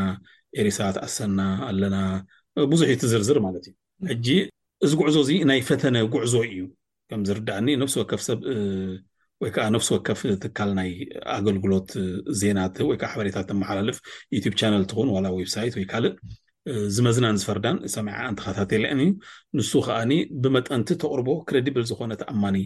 [0.62, 1.40] ኤሪሳ ትኣሰና
[1.70, 1.96] ኣለና
[2.72, 3.74] ብዙሕ እዩ ት ዝርዝር ማለት እዩ
[4.10, 4.26] ሕጂ
[4.86, 6.58] እዚ ጉዕዞ እዚ ናይ ፈተነ ጉዕዞ እዩ
[7.10, 8.38] ከምዝርዳእኒ ነፍስ ወከፍ ሰብ
[9.42, 10.90] ወይከዓ ነፍስ ወከፍ ትካል ናይ
[11.38, 11.90] ኣገልግሎት
[12.40, 12.58] ዜና
[12.90, 13.98] ወይከዓ ሓበሬታት ኣመሓላልፍ
[14.36, 16.14] ዩትብ ቻነል እትኹን ዋላ ዌብሳይት ወይ ካልእ
[16.96, 19.10] ዝመዝናን ዝፈርዳን ሰማዕ እንትካታ ተልዕን እዩ
[19.58, 22.56] ንሱ ከዓኒ ብመጠንቲ ተቅርቦ ክረድብል ዝኮነ ተኣማኒ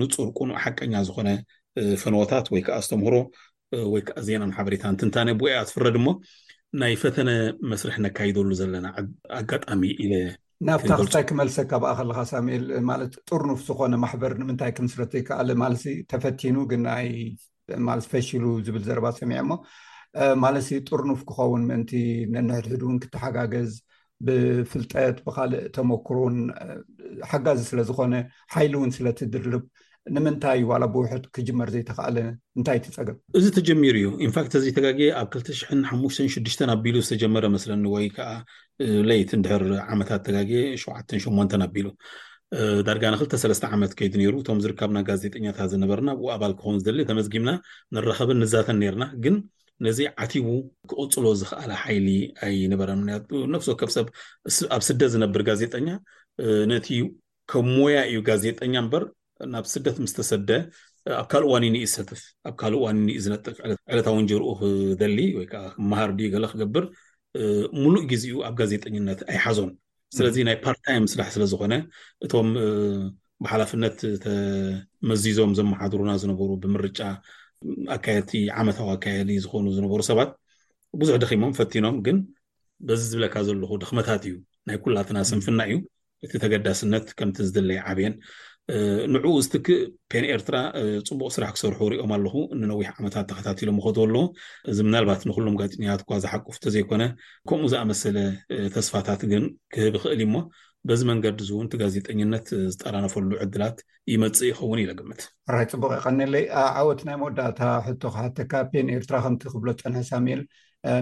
[0.00, 1.28] ንፁር ቁኑዕ ሓቀኛ ዝኮነ
[2.02, 3.16] ፍንታት ወይ ከዓ ዝተምህሮ
[3.94, 6.16] ወይከዓ ዜናን ሓበሬታንትንታ ብ ትፍረድ ሞ
[6.80, 7.30] ናይ ፈተነ
[7.70, 8.86] መስርሕ ነካይደሉ ዘለና
[9.40, 10.12] ኣጋጣሚ ኢለ
[10.68, 15.82] ናብታክልታይ ክመልሰካ ብኣ ከለካ ሳሜል ማለት ጥርኑፍ ዝኮነ ማሕበር ንምንታይ ክምስረት ዘይከኣል ማለት
[16.12, 17.08] ተፈቲኑ ግን ናይ
[18.12, 19.50] ፈሺሉ ዝብል ዘርባ ሰሚዐእሞ
[20.44, 21.92] ማለት ጥርኑፍ ክኸውን ምእንቲ
[22.34, 23.72] ነንሕድሕድ እውን ክተሓጋገዝ
[24.26, 26.36] ብፍልጠት ብካልእ ተመክሩን
[27.30, 28.14] ሓጋዚ ስለዝኮነ
[28.54, 29.64] ሓይሊ እውን ስለትድርብ
[30.16, 32.16] ንምንታይ ዋ ብውሕድ ክጅመር ዘይተኽኣለ
[32.58, 38.30] እንታይ ትፀገም እዚ ተጀሚሩ እዩ ኢንፋክት እዚ ተጋጊ ኣብ 2ሓሽ6ሽተ ኣቢሉ ዝተጀመረ መስለኒ ወይ ከዓ
[39.08, 41.88] ለይቲ ንድሕር ዓመታት ተጋጊ ሸሸ ኣቢሉ
[42.86, 47.50] ዳርጋ ን ክሰለስተ ዓመት ከይዱ ነሩ እቶም ዝርከብና ጋዜጠኛታት ዝነበርና ብኡ ኣባል ክን ዝደ ተመስጊምና
[47.96, 49.36] ንረከብን ንዛተን ነርና ግን
[49.86, 50.46] ነዚይ ዓቲቡ
[50.92, 52.08] ክቕፅሎ ዝክኣል ሓይሊ
[52.46, 54.08] ኣይንበረን ምክንያቱ ነሶ ከሰብ
[54.76, 55.88] ኣብ ስደት ዝነብር ጋዜጠኛ
[56.72, 56.88] ነቲ
[57.52, 59.04] ከም ሞያ እዩ ጋዜጠኛ በር
[59.52, 60.50] ናብ ስደት ምስ ተሰደ
[61.18, 63.56] ኣብ ካልእ ዋኒኒኢ ዝሰትፍ ኣብ ካልእ ዋኒኒ ዝነጥፍ
[63.92, 66.84] ዕለታዊንጀርኡ ክደሊ ወይከዓ ክመሃር ድዩ ገለ ክገብር
[67.82, 69.70] ሙሉእ ግዜኡ ኣብ ጋዜጠነት ኣይሓዞን
[70.16, 71.74] ስለዚ ናይ ፓርታይም ስዳሕ ስለዝኮነ
[72.26, 72.48] እቶም
[73.44, 77.00] ብሓላፍነት ተመዚዞም ዘመሓድሩና ዝነበሩ ብምርጫ
[77.96, 78.30] ኣካየቲ
[78.60, 80.30] ዓመታዊ ኣካየዲ ዝኮኑ ዝነበሩ ሰባት
[81.00, 82.18] ብዙሕ ደኺሞም ፈቲኖም ግን
[82.88, 84.34] በዚ ዝብለካ ዘለኩ ድኽመታት እዩ
[84.68, 85.76] ናይ ኩላትና ስንፍና እዩ
[86.26, 88.14] እቲ ተገዳስነት ከምቲ ዝድለየ ዓብየን
[89.14, 89.80] ንዕኡ ዝትክእ
[90.12, 90.56] ፔንኤርትራ
[91.08, 94.16] ፅቡቅ ስራሕ ክሰርሑ ሪኦም ኣለኹ ንነዊሕ ዓመታት ተከታቲሎም ምከትለ
[94.70, 97.02] እዚ ምናልባት ንኩሎም ጋዜኛታት እኳ ዝሓቁፍቶ ዘይኮነ
[97.48, 98.16] ከምኡ ዝኣመሰለ
[98.74, 99.44] ተስፋታት ግን
[99.74, 100.36] ክህብ ይክእል ዩሞ
[100.88, 103.78] በዚ መንገዲ እእውን እቲ ጋዜጠነት ዝጠራነፈሉ ዕድላት
[104.12, 105.20] ይመፅእ ይኸውን ኢለግምት
[105.54, 106.44] ራይ ፅቡቅ ይቀኒለይ
[106.80, 110.40] ዓወት ናይ መወዳእታ ሕቶ ካሓተካ ፔንኤርትራ ከምቲክብሎ ፀንሐ ሳሜል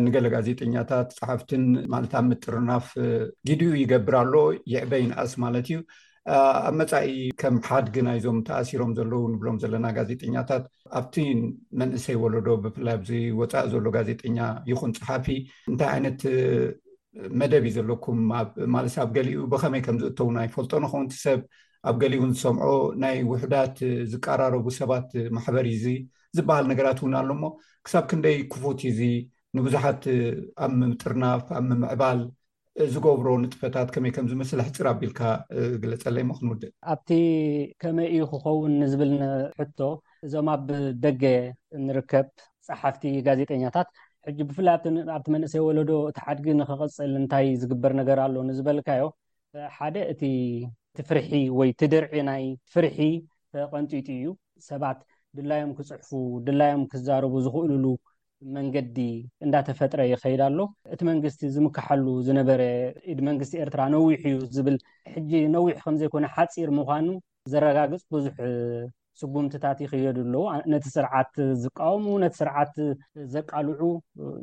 [0.05, 1.65] ንገለ ጋዜጠኛታት ፀሓፍትን
[1.95, 2.87] ማለት ኣብ ምጥርናፍ
[3.51, 4.35] ግድኡ ይገብር ኣሎ
[4.73, 5.79] ይዕበይ ይንኣስ ማለት እዩ
[6.37, 7.11] ኣብ መፃኢ
[7.41, 10.65] ከም ሓድጊናይዞም ተኣሲሮም ዘለው ንብሎም ዘለና ጋዜጠኛታት
[10.99, 11.15] ኣብቲ
[11.81, 14.39] መንእሰይ ወለዶ ብፍላይ ኣዘወፃኢ ዘሎ ጋዜጠኛ
[14.71, 15.27] ይኹን ፀሓፊ
[15.71, 16.21] እንታይ ዓይነት
[17.41, 18.19] መደብ እዩ ዘለኩም
[18.75, 21.41] ማለሰ ኣብ ገሊኡ ብኸመይ ከም ዝእተው ናይ ፈልጦ ንከውንቲ ሰብ
[21.89, 22.67] ኣብ ገሊኡን ዝሰምዖ
[23.05, 23.77] ናይ ውሕዳት
[24.13, 25.87] ዝቀራረቡ ሰባት ማሕበር ዩዚ
[26.39, 27.43] ዝበሃል ነገራት እውን ኣሎሞ
[27.87, 29.01] ክሳብ ክንደይ ክፉት ዩዙ
[29.59, 30.03] ንቡዙሓት
[30.65, 32.21] ኣብ ምምጥርናፍ ኣብ ምምዕባል
[32.95, 35.21] ዝገብሮ ንጥፈታት ከመይ ከምዝመስሊ ሕፅር ኣቢልካ
[35.83, 37.09] ግለፀለይ ሞክንውድእ ኣብቲ
[37.83, 39.79] ከመይ እዩ ክኸውን ንዝብልሕቶ
[40.27, 40.69] እዞም ኣብ
[41.05, 41.25] ደገ
[41.87, 42.27] ንርከብ
[42.69, 43.89] ፀሓፍቲ ጋዜጠኛታት
[44.29, 44.75] ሕጂ ብፍላይ
[45.17, 49.05] ኣብቲ መንእሰይ ወለዶ እቲ ዓድጊ ንክቅፅል እንታይ ዝግበር ነገር ኣሎ ንዝበልካዮ
[49.77, 52.99] ሓደ እቲፍርሒ ወይ ትድርዒ ናይ ፍርሒ
[53.55, 54.29] ተቐንጢጡ እዩ
[54.71, 55.01] ሰባት
[55.39, 56.09] ድላዮም ክፅሕፉ
[56.47, 57.85] ድላዮም ክዛርቡ ዝኽእልሉ
[58.57, 58.99] መንገዲ
[59.45, 60.59] እንዳተፈጥረ ይኸይድ ኣሎ
[60.95, 62.61] እቲ መንግስቲ ዝምካሓሉ ዝነበረ
[63.13, 64.77] ኢ መንግስቲ ኤርትራ ነዊሕ እዩ ዝብል
[65.15, 67.09] ሕጂ ነዊሕ ከምዘይኮነ ሓፂር ምኳኑ
[67.53, 68.37] ዘረጋግፅ ብዙሕ
[69.21, 71.33] ስጉምትታት ይኽየዱ ኣለዉ ነቲ ስርዓት
[71.63, 72.75] ዝቃወሙ ነቲ ስርዓት
[73.35, 73.81] ዘቃልዑ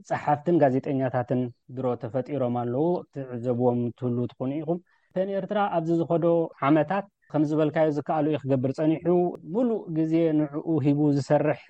[0.09, 1.41] ፀሓፍትን ጋዜጠኛታትን
[1.77, 4.79] ድሮ ተፈጢሮም ኣለው ትዕዘብዎም ትህሉ ትኮኑ ኢኹም
[5.17, 6.25] ከንኤርትራ ኣብዚ ዝኸዶ
[6.69, 9.07] ዓመታት ከም ዝበልካዩ ዝከኣሉ ዩ ክገብር ፀኒሑ
[9.53, 11.61] ሙሉእ ግዜ ንዕኡ ሂቡ ዝሰርሕ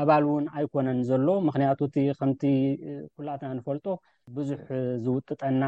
[0.00, 2.42] ኣባል እውን ኣይኮነን ዘሎ ምክንያቱ እቲ ከምቲ
[3.16, 3.86] ኩላኣትና ንፈልጦ
[4.36, 4.62] ብዙሕ
[5.04, 5.64] ዝውጥጠና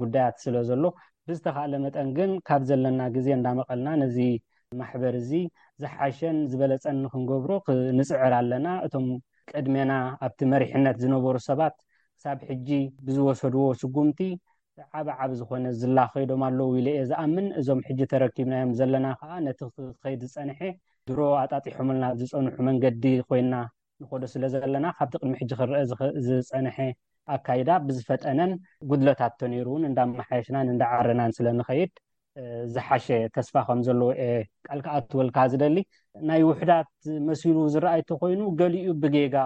[0.00, 0.84] ጉዳያት ስለ ዘሎ
[1.28, 4.18] ብዝተካእለ መጠን ግን ካብ ዘለና ግዜ እንናመቐልና ነዚ
[4.80, 5.30] ማሕበር እዚ
[5.82, 7.50] ዝሓሸን ዝበለፀኒ ክንገብሮ
[7.98, 9.06] ንፅዕር ኣለና እቶም
[9.52, 9.92] ቅድሜና
[10.26, 11.76] ኣብቲ መሪሕነት ዝነበሩ ሰባት
[12.16, 12.68] ክሳብ ሕጂ
[13.06, 14.20] ብዝወሰድዎ ስጉምቲ
[14.98, 19.60] ዓብዓብ ዝኮነ ዝላ ኸይዶም ኣለዉ ኢ ሉ የ ዝኣምን እዞም ሕጂ ተረኪብናዮም ዘለና ከዓ ነቲ
[19.76, 20.58] ክከይድ ዝፀንሐ
[21.08, 23.54] ድሮ ኣጣጢሖምልና ብ ዝፀንሑ መንገዲ ኮይና
[24.02, 25.78] ንኮዶ ስለ ዘለና ካብቲ ቅድሚ ሕጂ ክርአ
[26.26, 26.76] ዝፀንሐ
[27.34, 28.52] ኣካይዳ ብዝፈጠነን
[28.90, 31.90] ጉድሎታትቶ ነይሩ እውን እንዳመሓይሽናን እንዳዓረናን ስለንኸይድ
[32.74, 34.08] ዝሓሸ ተስፋ ከም ዘለዎ
[34.66, 35.78] ቃል ክዓ እትወልካ ዝደሊ
[36.30, 36.90] ናይ ውሕዳት
[37.28, 39.36] መሲሉ ዝረኣይቲ ኮይኑ ገሊኡ ብጌጋ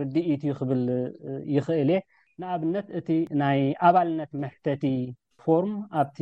[0.00, 0.82] ርድኢት ክብል
[1.56, 2.00] ይኽእል እየ
[2.42, 3.08] ንኣብነት እቲ
[3.42, 4.84] ናይ ኣባልነት መሕተቲ
[5.44, 6.18] ፎርም ኣብቲ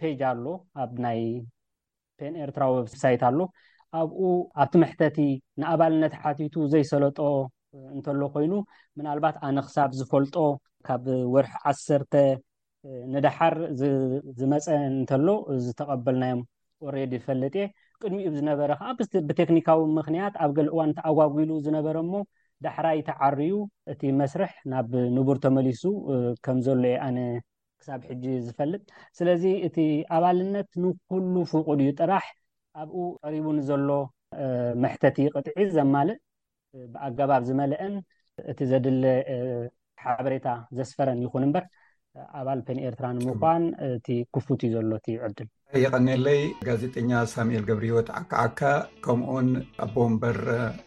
[0.00, 0.44] ፔጅ ኣሎ
[0.82, 1.20] ኣብ ናይ
[2.26, 3.40] ኤን ኤርትራ ወብ ሳይት ኣሎ
[4.00, 4.20] ኣብኡ
[4.62, 5.18] ኣብቲ መሕተቲ
[5.60, 7.18] ንኣባልነት ሓቲቱ ዘይሰለጦ
[7.94, 8.52] እንተሎ ኮይኑ
[8.98, 10.36] ምናልባት ኣነ ክሳብ ዝፈልጦ
[10.86, 11.04] ካብ
[11.34, 12.14] ወርሒ ዓሰርተ
[13.14, 13.54] ንዳሓር
[14.38, 15.26] ዝመፀ እንተሎ
[15.64, 16.40] ዝተቐበልናዮም
[16.86, 17.66] ኦሬድ ይፈለጥ እየ
[18.02, 18.88] ቅድሚኡ ዝነበረ ከዓ
[19.28, 22.12] ብቴክኒካዊ ምኽንያት ኣብ ገልእዋን ተኣጓጉሉ ዝነበረ እሞ
[22.66, 23.54] ዳሕራይ ተዓርዩ
[23.92, 25.84] እቲ መስርሕ ናብ ንቡር ተመሊሱ
[26.44, 27.18] ከም ዘሎ እየ ኣነ
[27.82, 28.82] ክሳብ ሕጂ ዝፈልጥ
[29.18, 29.76] ስለዚ እቲ
[30.16, 32.24] ኣባልነት ንኩሉ ፉቅድ ዩ ጥራሕ
[32.82, 33.88] ኣብኡ ቀሪቡን ዘሎ
[34.82, 36.18] መሕተቲ ቅጥዒ ዘማልእ
[36.92, 37.94] ብኣገባብ ዝመልአን
[38.52, 39.00] እቲ ዘድል
[40.04, 41.64] ሓበሬታ ዘስፈረን ይኹን እምበር
[42.38, 44.06] ኣባል ፔን ኤርትራ ንምኳን እቲ
[44.36, 45.48] ክፉት ዩ ዘሎ እት ይዕድል
[45.80, 48.60] ይቀኒለይ ጋዜጠኛ ሳሙኤል ገብሪዮትዓክዓካ
[49.04, 49.48] ከምኡን
[49.84, 50.38] ኣቦ ንበር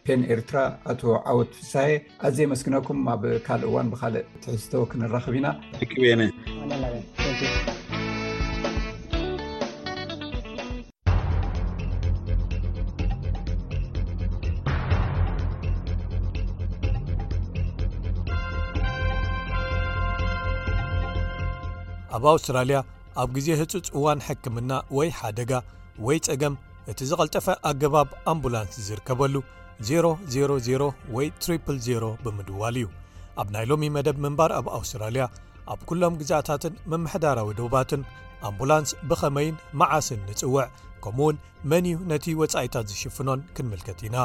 [0.06, 0.58] ፔን ኤርትራ
[0.92, 1.88] ኣቶ ዓወት ፍሳሄ
[2.26, 6.04] ኣዘ የመስኪነኩም ኣብ ካል እዋን ብካልእ ትሕዝቶ ክንራኽብ ኢናኣብ
[22.34, 22.76] ኣውስትራያ
[23.22, 25.52] ኣብ ግዜ ህፁፅ እዋን ሕክምና ወይ ሓደጋ
[26.06, 26.54] ወይ ጸገም
[26.90, 29.34] እቲ ዝቐልጠፈ ኣገባብ ኣምቡላንስ ዝርከበሉ
[29.90, 31.56] 000 ወይ ት
[31.86, 32.86] 0 ብምድዋል እዩ
[33.40, 35.24] ኣብ ናይ ሎሚ መደብ ምንባር ኣብ ኣውስትራልያ
[35.74, 38.02] ኣብ ኵሎም ግዜኣታትን መምሕዳራዊ ደቡባትን
[38.50, 40.68] ኣምቡላንስ ብኸመይን መዓስን ንጽውዕ
[41.04, 41.36] ከምኡውን
[41.70, 44.16] መን እዩ ነቲ ወጻኢታት ዝሽፍኖን ክንምልከት ኢና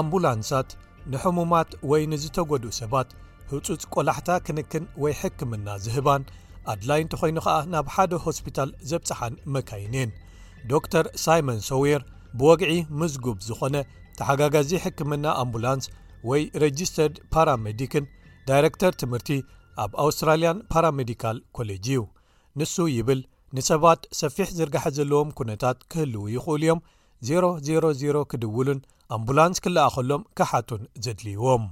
[0.00, 0.68] ኣምቡላንሳት
[1.12, 3.08] ንሕሙማት ወይ ንዝተጎዱኡ ሰባት
[3.52, 6.22] ህፁፅ ቆላሕታ ክንክን ወይ ሕክምና ዝህባን
[6.72, 10.10] ኣድላይ እንተ ኾይኑ ከዓ ናብ ሓደ ሆስፒታል ዘብፅሓን መካይንን
[10.92, 12.02] ዶር ሳይመን ሶዊር
[12.40, 13.76] ብወግዒ ምዝጉብ ዝኾነ
[14.18, 15.86] ተሓጋጋዚ ሕክምና ኣምቡላንስ
[16.30, 18.04] ወይ ሬጅስተርድ ፓራሜዲክን
[18.48, 19.30] ዳይረክተር ትምህርቲ
[19.84, 22.00] ኣብ ኣውስትራልያን ፓራሜዲካል ኮሌጅ እዩ
[22.60, 23.20] ንሱ ይብል
[23.56, 26.80] ንሰባት ሰፊሕ ዝርጋሕ ዘለዎም ኩነታት ክህልው ይኽእሉ እዮም
[27.30, 28.78] 000 ክድውሉን
[29.16, 31.64] ኣምቡላንስ ክለኣኸሎም ክሓቱን ዘድልይዎም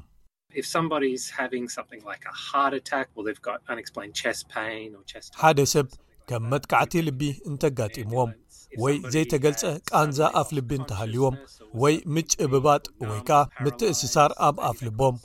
[5.40, 5.88] ሓደ ሰብ
[6.30, 8.30] ከም መትካዕቲ ልቢ እንተጋጢምዎም
[8.82, 11.36] ወይ ዘይተገልጸ ቃንዛ ኣፍ ልቢ እንተሃልዎም
[11.82, 15.16] ወይ ምጭ እብባጥ ወይ ከኣ ምትእስሳር ኣብ ኣፍ ልቦም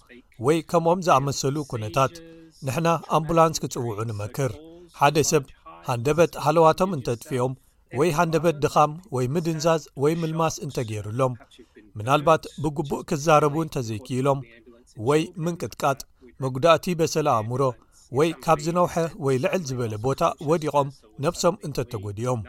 [0.48, 2.16] ወይ ከምኦም ዝኣመሰሉ ኩነታት
[2.68, 4.54] ንሕና ኣምቡላንስ ክጽውዑ ንመክር
[5.02, 5.44] ሓደ ሰብ
[5.90, 7.54] ሃንደበት ሃለዋቶም እንተጥፍዮም
[8.00, 11.34] ወይ ሃንደበት ድኻም ወይ ምድንዛዝ ወይ ምልማስ እንተ ገይሩሎም
[11.98, 14.40] ምናልባት ብግቡእ ክዛረቡ እንተዘይክኢሎም
[15.10, 16.00] ወይ ምንቅጥቃጥ
[16.44, 17.64] መጉዳእቲ በሰለ ኣእሙሮ
[18.18, 18.94] ወይ ካብ ዝነውሐ
[19.26, 20.90] ወይ ልዕል ዝበለ ቦታ ወዲቖም
[21.26, 22.42] ነብሶም እንተ እተጐዲኦም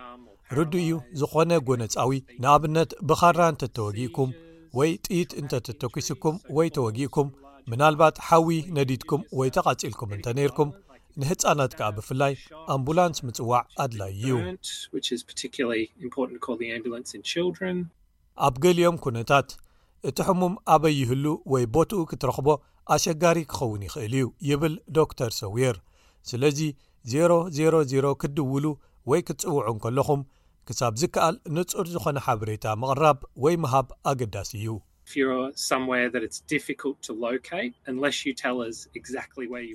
[0.58, 2.10] ርዲ እዩ ዝኾነ ጎነፃዊ
[2.42, 4.30] ንኣብነት ብኻራ እንተ እተወጊእኩም
[4.78, 7.28] ወይ ጢኢት እንተ ተተኪስኩም ወይ ተወጊእኩም
[7.70, 10.68] ምናልባት ሓዊ ነዲድኩም ወይ ተቐፂልኩም እንተ ነይርኩም
[11.22, 12.32] ንህጻናት ከኣ ብፍላይ
[12.72, 14.24] ኣምቡላንስ ምጽዋዕ ኣድላይዩ
[18.46, 19.48] ኣብ ገሊኦም ኵነታት
[20.08, 22.48] እቲ ሕሙም ኣበይህሉ ወይ ቦትኡ ክትረኽቦ
[22.96, 25.76] ኣሸጋሪ ክኸውን ይኽእል እዩ ይብል ዶ ር ሰዊየር
[26.32, 26.60] ስለዚ
[27.14, 28.64] 000 ክትድውሉ
[29.12, 30.20] ወይ ክትጽውዑን ከለኹም
[30.68, 34.68] ክሳብ ዚከኣል ንጹር ዝዀነ ሓበሬታ ምቕራብ ወይ ምሃብ ኣገዳሲ እዩ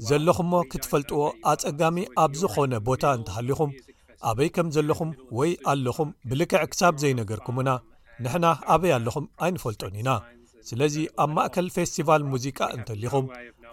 [0.09, 1.19] ዘለኹምሞ ክትፈልጥዎ
[1.51, 3.71] ኣፀጋሚ ኣብ ዝኾነ ቦታ እንተሃሊኹም
[4.29, 7.69] ኣበይ ከም ዘለኹም ወይ ኣለኹም ብልክዕ ክሳብ ዘይነገርኩምና
[8.23, 10.09] ንሕና ኣበይ ኣለኹም ኣይንፈልጦን ኢና
[10.69, 13.25] ስለዚ ኣብ ማእከል ፌስቲቫል ሙዚቃ እንተኣሊኹም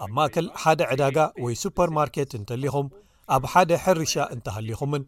[0.04, 2.86] ኣብ ማእከል ሓደ ዕዳጋ ወይ ሱፐርማርኬት እንተኣሊኹም
[3.36, 5.02] ኣብ ሓደ ሕርሻ እንተሃሊኹምን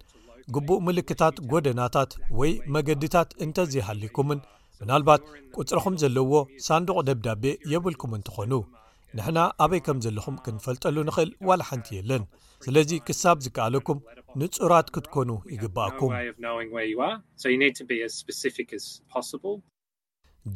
[0.55, 4.39] ግቡእ ምልክታት ጎደናታት ወይ መገድታት እንተዘይሃሊኩምን
[4.83, 5.23] ምናልባት
[5.59, 6.33] ቅጽሮኹም ዘለዎ
[6.67, 8.53] ሳንዱቕ ደብዳቤ የብልኩም እንትዀኑ
[9.17, 12.23] ንሕና ኣበይ ከም ዘለኹም ክንፈልጠሉ ንኽእል ዋላሓንቲ የለን
[12.65, 13.99] ስለዚ ክሳብ ዝከኣለኩም
[14.43, 16.11] ንጹራት ክትኰኑ ይግብኣኩም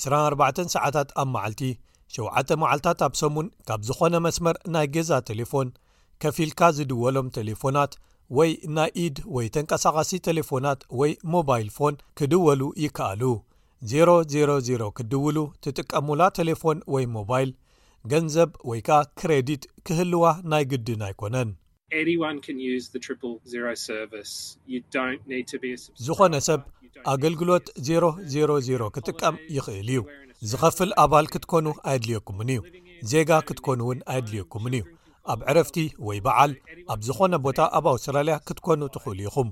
[0.00, 1.60] 24 ሰዓታት ኣብ መዓልቲ
[2.18, 5.68] 7 መዓልትታት ኣብ ሰሙን ካብ ዝዀነ መስመር ናይ ገዛ ቴሌፎን
[6.22, 7.92] ከፊ ኢልካ ዝድወሎም ተሌፎናት
[8.36, 13.22] ወይ ናይ ኢድ ወይ ተንቀሳቃሲ ቴሌፎናት ወይ ሞባይል ፎን ክድወሉ ይከኣሉ
[13.92, 17.50] 000 ክድውሉ ትጥቀሙላ ቴሌፎን ወይ ሞባይል
[18.12, 21.70] ገንዘብ ወይ ከኣ ክሬዲት ክህልዋ ናይ ግድን ኣይኮነንዝኾነ
[26.48, 26.60] ሰብ
[27.14, 30.00] ኣገልግሎት 000 ክጥቀም ይኽእል እዩ
[30.52, 32.60] ዝኸፍል ኣባል ክትኮኑ ኣየድልየኩምን እዩ
[33.10, 34.84] ዜጋ ክትኮኑ እውን ኣይየድልየኩምን እዩ
[35.32, 35.76] ኣብ ዕረፍቲ
[36.08, 36.52] ወይ በዓል
[36.92, 39.48] ኣብ ዝኾነ ቦታ ኣብ ኣውስትራልያ ክትኮኑ ትኽእሉ ኢኹም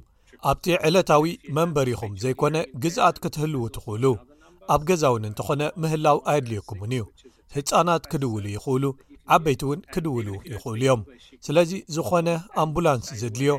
[0.51, 1.25] ኣብቲ ዕለታዊ
[1.57, 4.05] መንበሪ ኹም ዘይኮነ ግዝኣት ክትህልዉ ትኽእሉ
[4.75, 7.05] ኣብ ገዛ እውን እንተኾነ ምህላው ኣየድልየኩምውን እዩ
[7.57, 8.85] ህፃናት ክድውሉ ይኽእሉ
[9.35, 11.03] ዓበይቲ እውን ክድውሉ ይኽእሉ እዮም
[11.47, 12.29] ስለዚ ዝኾነ
[12.63, 13.55] ኣምቡላንስ ዘድልዮ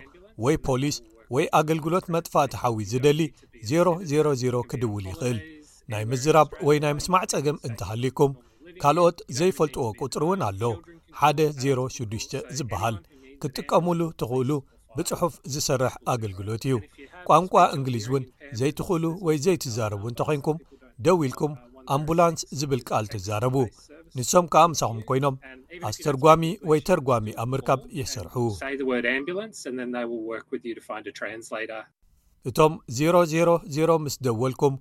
[0.46, 0.98] ወይ ፖሊስ
[1.36, 3.22] ወይ ኣገልግሎት መጥፋእቲ ሓዊት ዝደሊ
[3.74, 5.40] 000 ክድውል ይኽእል
[5.94, 8.34] ናይ ምዝራብ ወይ ናይ ምስማዕ ፀገም እንተሃሊኩም
[8.84, 10.62] ካልኦት ዘይፈልጥዎ ቁፅሪ እውን ኣሎ
[11.20, 12.96] 106 ዝበሃል
[13.42, 14.50] ክትጥቀምሉ ትኽእሉ
[14.98, 16.76] ብጽሑፍ ዝሰርሕ ኣገልግሎት እዩ
[17.30, 18.24] ቋንቋ እንግሊዝ እውን
[18.60, 20.58] ዘይትኽእሉ ወይ ዘይትዛረቡ እንተ ኮንኩም
[21.06, 21.54] ደዊ ኢልኩም
[21.96, 23.56] ኣምቡላንስ ዝብል ቃል ትዛረቡ
[24.18, 25.36] ንሶም ከምሳኹም ኮይኖም
[25.90, 28.36] ኣስተርጓሚ ወይ ተርጓሚ ኣብ ምርካብ የሰርሑ
[32.50, 34.76] እቶም 000 ምስ ደወልኩም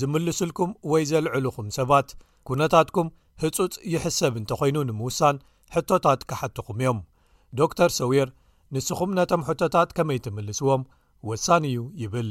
[0.00, 2.08] ዝምልስልኩም ወይ ዘልዕልኹም ሰባት
[2.48, 3.08] ኩነታትኩም
[3.42, 5.36] ህፁፅ ይሕሰብ እንተ ኾይኑ ንምውሳን
[5.76, 6.98] ሕቶታት ካሓትኹም እዮም
[7.58, 8.28] ዶ ተር ሰዊር
[8.74, 10.82] ንስኹም ነቶም ሕቶታት ከመይ ትምልስዎም
[11.28, 12.30] ወሳኒ ዩ ይብል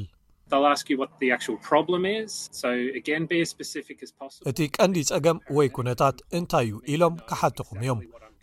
[4.52, 8.00] እቲ ቀንዲ ጸገም ወይ ኩነታት እንታይ እዩ ኢሎም ካሓትኹም እዮም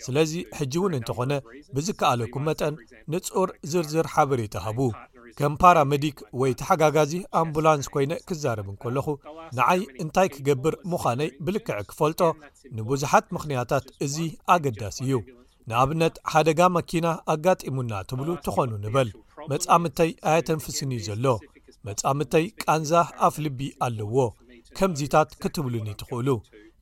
[0.07, 1.33] ስለዚ ሕጂ እውን እንተ ኾነ
[1.77, 2.75] ብዝከኣለኩም መጠን
[3.15, 4.81] ንጽር ዝርዝር ሓበሬታ ሃቡ
[5.39, 9.07] ከም ፓራመዲክ ወይ ተሓጋጋዚ ኣምቡላንስ ኮይነ ክዛርብን ከለኹ
[9.59, 12.21] ንዓይ እንታይ ክገብር ምዃነይ ብልክዕ ክፈልጦ
[12.77, 14.17] ንብዙሓት ምኽንያታት እዚ
[14.55, 15.13] ኣገዳሲ እዩ
[15.71, 19.09] ንኣብነት ሓደጋ መኪና ኣጋጢሙና ትብሉ ትኾኑ ንበል
[19.53, 21.27] መጻምድተይ ኣያተንፍስን እዩ ዘሎ
[21.89, 22.93] መጻምድተይ ቃንዛ
[23.27, 24.17] ኣፍ ልቢ ኣለዎ
[24.79, 26.29] ከምዚታት ክትብሉኒ ትኽእሉ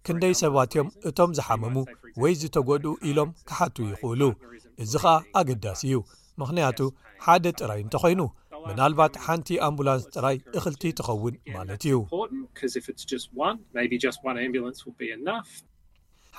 [0.07, 1.77] ክንደይ ሰባትእዮም እቶም ዝሓመሙ
[2.23, 4.23] ወይ ዝተጐድኡ ኢሎም ክሓቱ ይኽእሉ
[4.83, 5.97] እዚ ኸዓ ኣገዳሲ እዩ
[6.43, 6.79] ምክንያቱ
[7.27, 8.21] ሓደ ጥራይ እንተኮይኑ
[8.69, 11.97] ምናልባት ሓንቲ ኣምቡላንስ ጥራይ እኽልቲ ትኸውን ማለት እዩ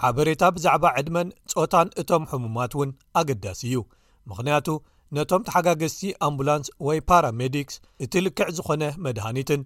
[0.01, 2.89] ሓበሬታ ብዛዕባ ዕድመን ፆታን እቶም ሕሙማት እውን
[3.19, 3.77] ኣገዳሲ እዩ
[4.31, 4.67] ምክንያቱ
[5.17, 7.75] ነቶም ተሓጋገዝቲ ኣምቡላንስ ወይ ፓራሜዲክስ
[8.05, 9.61] እትልክዕ ዝኾነ መድሃኒትን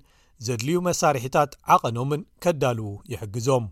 [0.45, 3.65] ዘድልዩ መሳርሒታት ዓቐኖምን ከዳልዉ ይሕግዞም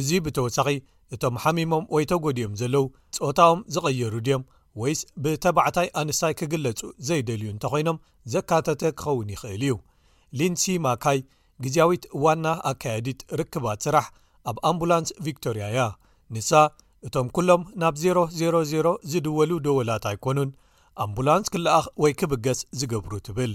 [0.00, 0.76] እዚ ብተወሳኺ
[1.16, 2.84] እቶም ሓሚሞም ወይ ተጎዲኦም ዘለዉ
[3.22, 4.44] ጾታኦም ዝቐየሩ ድዮም
[4.80, 8.00] ወይስ ብተባዕታይ ኣንሳይ ክግለጹ ዘይደልዩ እንተኮይኖም
[8.32, 9.74] ዘካተተ ክኸውን ይኽእል እዩ
[10.38, 11.18] ሊንሲ ማካይ
[11.64, 14.06] ግዜያዊት ዋና ኣካየዲት ርክባት ስራሕ
[14.50, 15.80] ኣብ ኣምቡላንስ ቪክቶርያ እያ
[16.36, 16.50] ንሳ
[17.06, 20.50] እቶም ኩሎም ናብ 000 ዝድወሉ ደወላት ኣይኮኑን
[21.06, 23.54] ኣምቡላንስ ክልኣኽ ወይ ክብገስ ዝገብሩ ትብል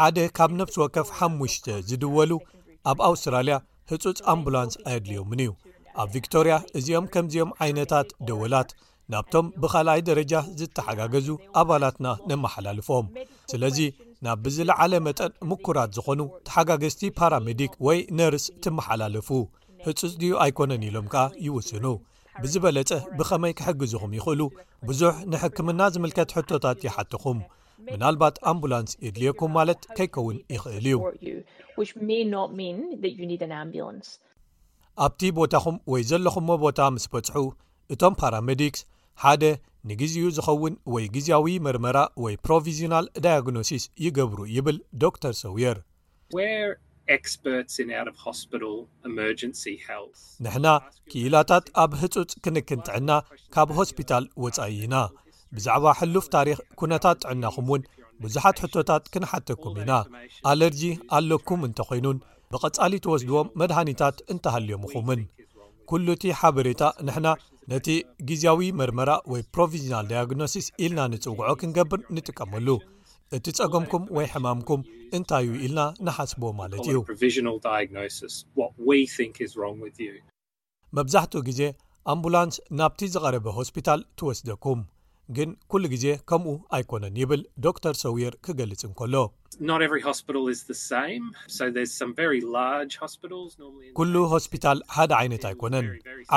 [0.00, 1.54] ሓደ ካብ ነብሲ ወከፍ 5ሙሽ
[1.90, 2.30] ዝድወሉ
[2.92, 3.54] ኣብ ኣውስትራልያ
[3.92, 5.50] ህፁፅ ኣምቡላንስ ኣየድልዮምን እዩ
[6.02, 8.70] ኣብ ቪክቶርያ እዚኦም ከምዚኦም ዓይነታት ደወላት
[9.12, 11.28] ናብቶም ብካልኣይ ደረጃ ዝተሓጋገዙ
[11.60, 13.06] ኣባላትና ነመሓላልፎም
[13.52, 13.78] ስለዚ
[14.26, 19.28] ናብ ብዝለዓለ መጠን ምኩራት ዝኾኑ ተሓጋገዝቲ ፓራሚዲክ ወይ ነርስ እትመሓላልፉ
[19.86, 21.84] ህፁፅ ድዩ ኣይኮነን ኢሎም ከኣ ይውስኑ
[22.42, 24.40] ብዝበለጸ ብኸመይ ክሕግዙኹም ይኽእሉ
[24.90, 27.38] ብዙሕ ንሕክምና ዝምልከት ሕቶታት ይሓትኹም
[27.92, 30.96] ምናልባት ኣምቡላንስ የድልየኩም ማለት ከይከውን ይኽእል እዩ
[35.04, 37.40] ኣብቲ ቦታኹም ወይ ዘለኹምዎ ቦታ ምስ በጽሑ
[37.94, 38.80] እቶም ፓራሜዲክስ
[39.22, 39.42] ሓደ
[39.90, 45.78] ንግዜኡ ዝኸውን ወይ ግዜያዊ መርመራ ወይ ፕሮቪዥናል ዳይግኖሲስ ይገብሩ ይብል ዶ ር ሰውየር
[50.44, 50.66] ንሕና
[51.10, 53.10] ክኢላታት ኣብ ህጹፅ ክንክን ጥዕና
[53.56, 54.94] ካብ ሆስፒታል ወጻኢ ኢና
[55.58, 57.82] ብዛዕባ ሕሉፍ ታሪኽ ኵነታት ጥዕናኹም እውን
[58.24, 59.92] ብዙሓት ሕቶታት ክንሓተኩም ኢና
[60.50, 60.82] ኣለርጂ
[61.18, 62.18] ኣለኩም እንተኾይኑን
[62.52, 65.20] ብቐጻሊ ትወስድዎም መድሃኒታት እንተሃልዮም ኹምን
[65.90, 67.26] ኩሉ እቲ ሓበሬታ ንሕና
[67.72, 67.88] ነቲ
[68.28, 72.68] ግዜያዊ መርመራ ወይ ፕሮቪዥናል ዳይግኖሲስ ኢልና ንፅውዖ ክንገብር ንጥቀመሉ
[73.38, 74.86] እቲ ፀገምኩም ወይ ሕማምኩም
[75.18, 77.02] እንታይ ዩ ኢልና ንሓስቦዎ ማለት እዩ
[80.98, 81.60] መብዛሕትኡ ግዜ
[82.12, 84.78] ኣምቡላንስ ናብቲ ዝቐረበ ሆስፒታል ትወስደኩም
[85.36, 89.14] ግን ኵሉ ግዜ ከምኡ ኣይኮነን ይብል ዶ ተር ሰዊየር ክገልጽ እንከሎ
[93.98, 95.88] ኩሉ ሆስፒታል ሓደ ዓይነት ኣይኮነን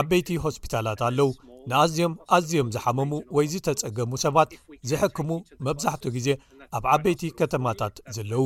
[0.01, 1.29] ዓበይቲ ሆስፒታላት ኣለው
[1.71, 4.51] ንኣዝዮም ኣዝዮም ዝሓመሙ ወይ ዝተጸገሙ ሰባት
[4.91, 5.29] ዝሕክሙ
[5.67, 6.29] መብዛሕትኡ ግዜ
[6.77, 8.43] ኣብ ዓበይቲ ከተማታት ዘለዉ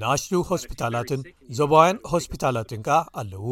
[0.00, 1.22] ንኣሽቱ ሆስፒታላትን
[1.60, 3.46] ዞባውያን ሆስፒታላትን ከዓ ኣለዉ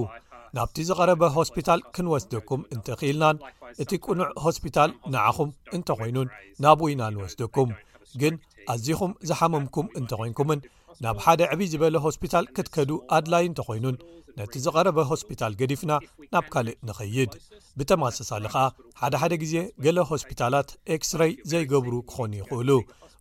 [0.56, 3.36] ናብቲ ዝቐረበ ሆስፒታል ክንወስደኩም እንተኽኢልናን
[3.82, 6.28] እቲ ቁኑዕ ሆስፒታል ንዓኹም እንተኮይኑን
[6.64, 7.70] ናብ ውይና ንወስደኩም
[8.20, 8.34] ግን
[8.72, 10.60] ኣዝኹም ዝሓመምኩም እንተ ኮንኩምን
[11.04, 13.96] ናብ ሓደ ዕብይ ዝበለ ሆስፒታል ክትከዱ ኣድላይ እንተኮይኑን
[14.38, 15.92] ነቲ ዝቐረበ ሆስፒታል ገዲፍና
[16.34, 17.32] ናብ ካልእ ንኽይድ
[17.78, 18.64] ብተማሰሳሊ ከዓ
[19.00, 19.54] ሓደሓደ ግዜ
[19.86, 22.70] ገሌ ሆስፒታላት ኤክስረይ ዘይገብሩ ክኾኑ ይኽእሉ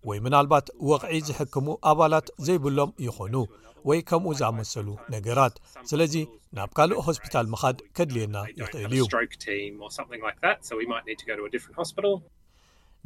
[0.07, 3.35] ወይ ምናልባት ወቕዒ ዝሕክሙ ኣባላት ዘይብሎም ይኾኑ
[3.87, 5.55] ወይ ከምኡ ዝኣመሰሉ ነገራት
[5.89, 6.13] ስለዚ
[6.57, 9.03] ናብ ካልእ ሆስፒታል ምኻድ ከድልየና ይኽእል እዩ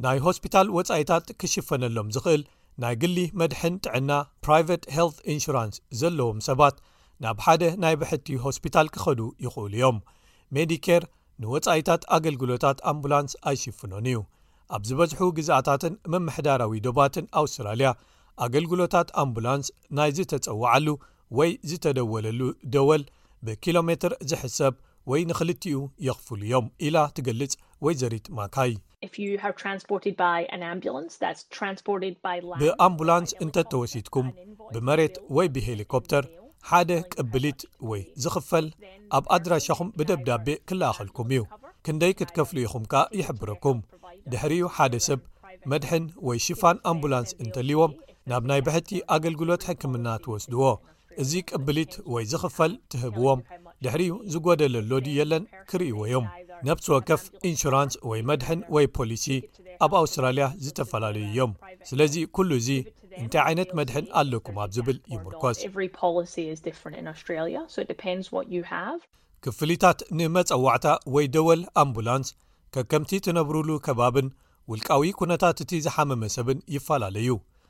[0.04, 2.42] ናይ ሆስፒታል ወጻኢታት ክሽፈነሎም ዝኽእል
[2.82, 4.12] ናይ ግሊ መድሐን ጥዕና
[4.44, 6.76] ፕራይቨት ሃልት ኢንሹራንስ ዘለዎም ሰባት
[7.24, 9.98] ናብ ሓደ ናይ ብሕቲ ሆስፒታል ክኸዱ ይኽእሉ እዮም
[10.56, 11.02] ሜዲኬር
[11.42, 14.18] ንወጻኢታት ኣገልግሎታት ኣምቡላንስ ኣይሽፍኖን እዩ
[14.76, 17.88] ኣብ ዝበዝሑ ግዛኣታትን ምምሕዳራዊ ደባትን ኣውስትራልያ
[18.44, 19.66] ኣገልግሎታት ኣምቡላንስ
[19.96, 20.86] ናይ ዝተፀውዓሉ
[21.38, 22.40] ወይ ዝተደወለሉ
[22.74, 23.02] ደወል
[23.46, 24.74] ብኪሎ ሜትር ዝሕሰብ
[25.10, 27.54] ወይ ንኽልቲኡ የኽፍሉ እዮም ኢላ ትገልጽ
[27.84, 28.74] ወይ ዘሪት ማካይ
[32.62, 34.28] ብኣምቡላንስ እንተ እተወሲድኩም
[34.76, 36.24] ብመሬት ወይ ብሄሊኮፕተር
[36.70, 37.60] ሓደ ቅብሊት
[37.90, 38.68] ወይ ዝኽፈል
[39.18, 41.42] ኣብ ኣድራሻኹም ብደብዳቤ ክለኣኸልኩም እዩ
[41.86, 43.78] ክንደይ ክትከፍሉ ኢኹም ከ ይሕብረኩም
[44.32, 45.20] ድሕሪኡ ሓደ ሰብ
[45.70, 47.92] መድሕን ወይ ሽፋን ኣምቡላንስ እንተልዎም
[48.30, 50.62] ናብ ናይ ብሕቲ ኣገልግሎት ሕክምና ትወስድዎ
[51.22, 53.40] እዚ ቅብሊት ወይ ዝኽፈል ትህብዎም
[53.86, 56.26] ድሕሪኡ ዝጐደለሎ ዲ የለን ክርእይዎ ዮም
[56.68, 59.26] ነብሲ ወከፍ ኢንሹራንስ ወይ መድሕን ወይ ፖሊሲ
[59.86, 61.52] ኣብ ኣውስትራልያ ዝተፈላለዩ እዮም
[61.90, 62.70] ስለዚ ኵሉ እዙ
[63.22, 65.58] እንታይ ዓይነት መድሕን ኣለኩም ኣብ ዝብል ይምርኮስ
[69.44, 72.28] ክፍሊታት ንመጸዋዕታ ወይ ደወል ኣምቡላንስ
[72.74, 74.28] ከከምቲ ትነብሩሉ ከባብን
[74.70, 77.28] ውልቃዊ ኩነታት እቲ ዝሓመመ ሰብን ይፋላለዩ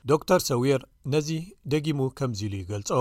[0.09, 0.81] ዶ ር ሰዊየር
[1.13, 1.29] ነዚ
[1.71, 2.91] ደጊሙ ከምዚ ኢሉ ይገልጾ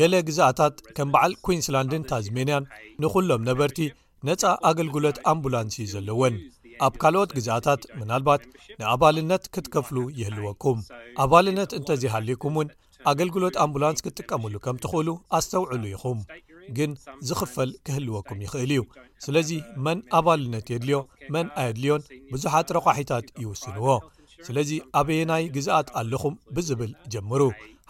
[0.00, 2.68] ገለ ግዛኣታት ከም በዓል ኩንስላንድን ታዝሜንያን
[3.02, 3.78] ንዅሎም ነበርቲ
[4.28, 6.34] ነፃ ኣገልግሎት ኣምቡላንስ ዩ ዘለወን
[6.86, 8.42] ኣብ ካልኦት ግዛኣታት ምናልባት
[8.80, 10.78] ንኣባልነት ክትከፍሉ ይህልወኩም
[11.24, 12.68] ኣባልነት እንተዘይሃልዩኩም ውን
[13.10, 16.18] ኣገልግሎት ኣምቡላንስ ክጥቀመሉ ከም ትክእሉ ኣስተውዕሉ ኢኹም
[16.76, 16.90] ግን
[17.28, 18.82] ዝኽፈል ክህልወኩም ይኽእል እዩ
[19.24, 19.50] ስለዚ
[19.84, 20.98] መን ኣባልነት የድልዮ
[21.34, 22.02] መን ኣየድልዮን
[22.34, 23.86] ብዙሓት ረኳሒታት ይውስንዎ
[24.48, 24.70] ስለዚ
[25.00, 27.40] ኣበየናይ ግዝኣት ኣለኹም ብዝብል ጀምሩ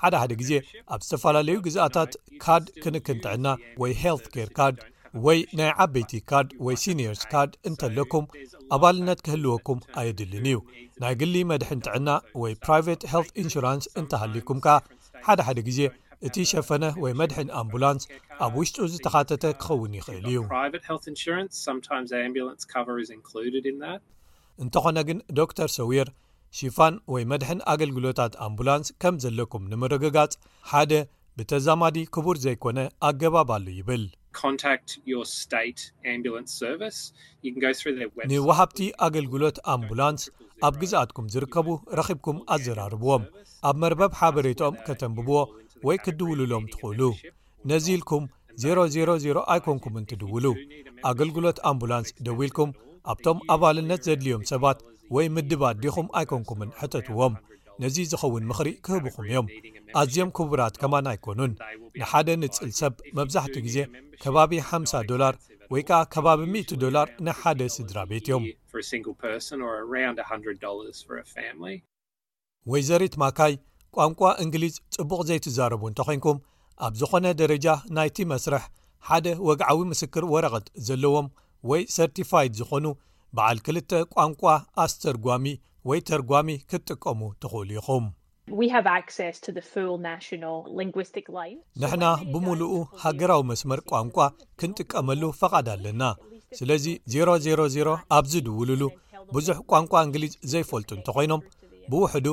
[0.03, 0.53] ሓደ ሓደ ግዜ
[0.93, 2.13] ኣብ ዝተፈላለዩ ግዝኣታት
[2.45, 3.47] ካድ ክንክ እንትዕና
[3.83, 4.79] ወይ ሄል ካር ካርድ
[5.27, 8.27] ወይ ናይ ዓበይቲ ካርድ ወይ ሲኒርስ ካርድ እንተለኩም
[8.77, 10.59] ኣባልነት ክህልወኩም ኣየድልን እዩ
[11.05, 12.11] ናይ ግሊ መድሒ እንትዕና
[12.43, 14.79] ወይ ፕራቨት ልት ኢንስራንስ እንተሃልዩኩም ከ
[15.27, 15.81] ሓደ ሓደ ግዜ
[16.27, 18.05] እቲ ሸፈነ ወይ መድሕን ኣምቡላንስ
[18.45, 20.37] ኣብ ውሽጡ ዝተኻተተ ክኸውን ይኽእል እዩ
[24.65, 26.09] እንተኾነ ግን ዶክተር ሰዊር
[26.59, 30.33] ሺፋን ወይ መድሕን ኣገልግሎታት ኣምቡላንስ ከም ዘለኩም ንምርግጋጽ
[30.71, 30.93] ሓደ
[31.39, 34.03] ብተዛማዲ ክቡር ዘይኮነ ኣገባብሉ ይብል
[38.33, 40.23] ንወሃብቲ ኣገልግሎት ኣምቡላንስ
[40.67, 41.69] ኣብ ግዝኣትኩም ዝርከቡ
[41.99, 43.25] ረኺብኩም ኣዘራርብዎም
[43.71, 45.37] ኣብ መርበብ ሓበሬታኦም ከተንብብዎ
[45.89, 47.01] ወይ ክድውሉሎም ትኽእሉ
[47.71, 48.25] ነዚ ኢልኩም
[48.67, 50.47] 000 ኣይኮንኩምን ትድውሉ
[51.11, 52.73] ኣገልግሎት ኣምቡላንስ ደዊ ኢልኩም
[53.13, 54.79] ኣብቶም ኣባልነት ዘድልዮም ሰባት
[55.17, 57.35] ወይ ምድባ ዲኹም ኣይኮንኩምን ሕተትዎም
[57.83, 59.47] ነዚ ዝኸውን ምኽሪ ክህብኹም እዮም
[60.01, 61.53] ኣዝዮም ክቡራት ከማን ኣይኮኑን
[62.01, 63.77] ንሓደ ንፅል ሰብ መብዛሕትኡ ግዜ
[64.23, 65.35] ከባቢ 50 ዶላር
[65.73, 68.45] ወይ ከዓ ከባቢ 100 ዶላር ንሓደ ስድራ ቤት እዮም
[72.73, 73.55] ወይ ዘሪት ማካይ
[73.99, 76.37] ቋንቋ እንግሊዝ ጽቡቅ ዘይትዛረቡ እንተኮንኩም
[76.87, 77.67] ኣብ ዝኾነ ደረጃ
[77.97, 78.65] ናይቲ መስርሕ
[79.09, 81.27] ሓደ ወግዓዊ ምስክር ወረቐት ዘለዎም
[81.71, 82.87] ወይ ሰርቲፋይድ ዝኾኑ
[83.39, 84.43] በዓል 2ልተ ቋንቋ
[84.85, 85.45] ኣስተርጓሚ
[85.89, 88.07] ወይ ተርጓሚ ክትጥቀሙ ትኽእሉ ይኹም
[91.83, 92.73] ንሕና ብምሉኡ
[93.03, 94.17] ሃገራዊ መስመር ቋንቋ
[94.61, 96.03] ክንጥቀመሉ ፈቓድ ኣለና
[96.59, 98.83] ስለዚ 000 ኣብ ዝድውሉሉ
[99.35, 101.43] ብዙሕ ቋንቋ እንግሊዝ ዘይፈልጡ እንተ ኮይኖም
[101.93, 102.27] ብውሕዱ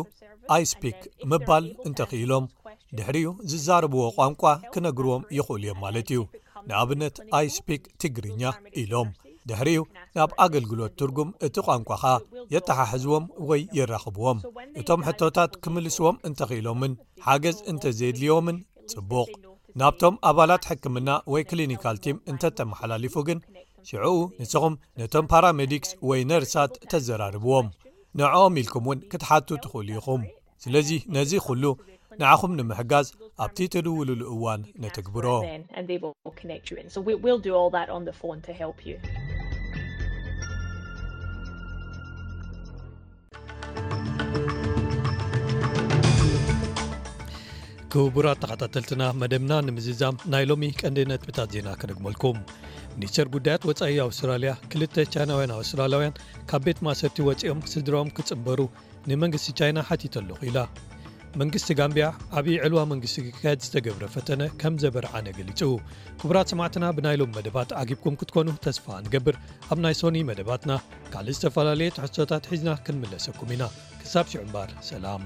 [0.55, 0.99] ኣይስ ፒክ
[1.31, 2.45] ምባል እንተክኢሎም
[2.97, 4.41] ድሕሪኡ ዝዛረብዎ ቋንቋ
[4.73, 6.21] ክነግርዎም ይኽእሉ እዮም ማለት እዩ
[6.67, 8.41] ንኣብነት ኣይስ ፒክ ትግርኛ
[8.83, 9.09] ኢሎም
[9.49, 9.81] ድሕሪኡ
[10.17, 12.03] ናብ ኣገልግሎት ትርጉም እቲ ቋንቋኻ
[12.53, 14.39] የተሓሕዝዎም ወይ የራኽብዎም
[14.81, 16.93] እቶም ሕቶታት ክምልስዎም እንተኽኢሎምን
[17.27, 18.57] ሓገዝ እንተዘየድልዎምን
[18.93, 19.29] ጽቡቕ
[19.81, 23.39] ናብቶም ኣባላት ሕክምና ወይ ክሊኒካል ቲም እንተ እተመሓላልፉ ግን
[23.89, 27.67] ሽዕኡ ንስኹም ነቶም ፓራሜዲክስ ወይ ነርሳት ተዘራርብዎም
[28.19, 30.23] ንዕኦም ኢልኩም እውን ክትሓቱ ትኽእሉ ኢኹም
[30.65, 31.63] ስለዚ ነዚ ኹሉ
[32.21, 33.07] ንዕኹም ንምሕጋዝ
[33.45, 35.25] ኣብቲ ትድውሉሉ እዋን ነተግብሮ
[48.05, 52.35] ህቡራት ተኸታተልትና መደብና ንምዝዛም ናይ ሎሚ ቀንዲ ነጥብታት ዜና ክደግመልኩም
[53.01, 56.17] ኔቸር ጉዳያት ወፃኢ ኣውስትራልያ ክልተ ቻይናውያን ኣውስትራልያውያን
[56.49, 58.59] ካብ ቤት ማእሰርቲ ወፂኦም ስድሮኦም ክፅንበሩ
[59.11, 60.59] ንመንግስቲ ቻይና ሓቲቶ ኣለኹ ኢላ
[61.41, 62.05] መንግስቲ ጋምቢያ
[62.39, 65.61] ዓብዪ ዕልዋ መንግስቲ ክካየድ ዝተገብረ ፈተነ ከም ዘበርዓነ ገሊጹ
[66.21, 69.37] ክቡራት ሰማዕትና ብናይ ሎሚ መደባት ዓጊብኩም ክትኮኑ ተስፋ ንገብር
[69.73, 70.73] ኣብ ናይ ሶኒ መደባትና
[71.15, 73.65] ካልእ ዝተፈላለየ ተሕቶታት ሒዝና ክንምለሰኩም ኢና
[74.03, 75.25] ክሳብ ሽዑ እምባር ሰላም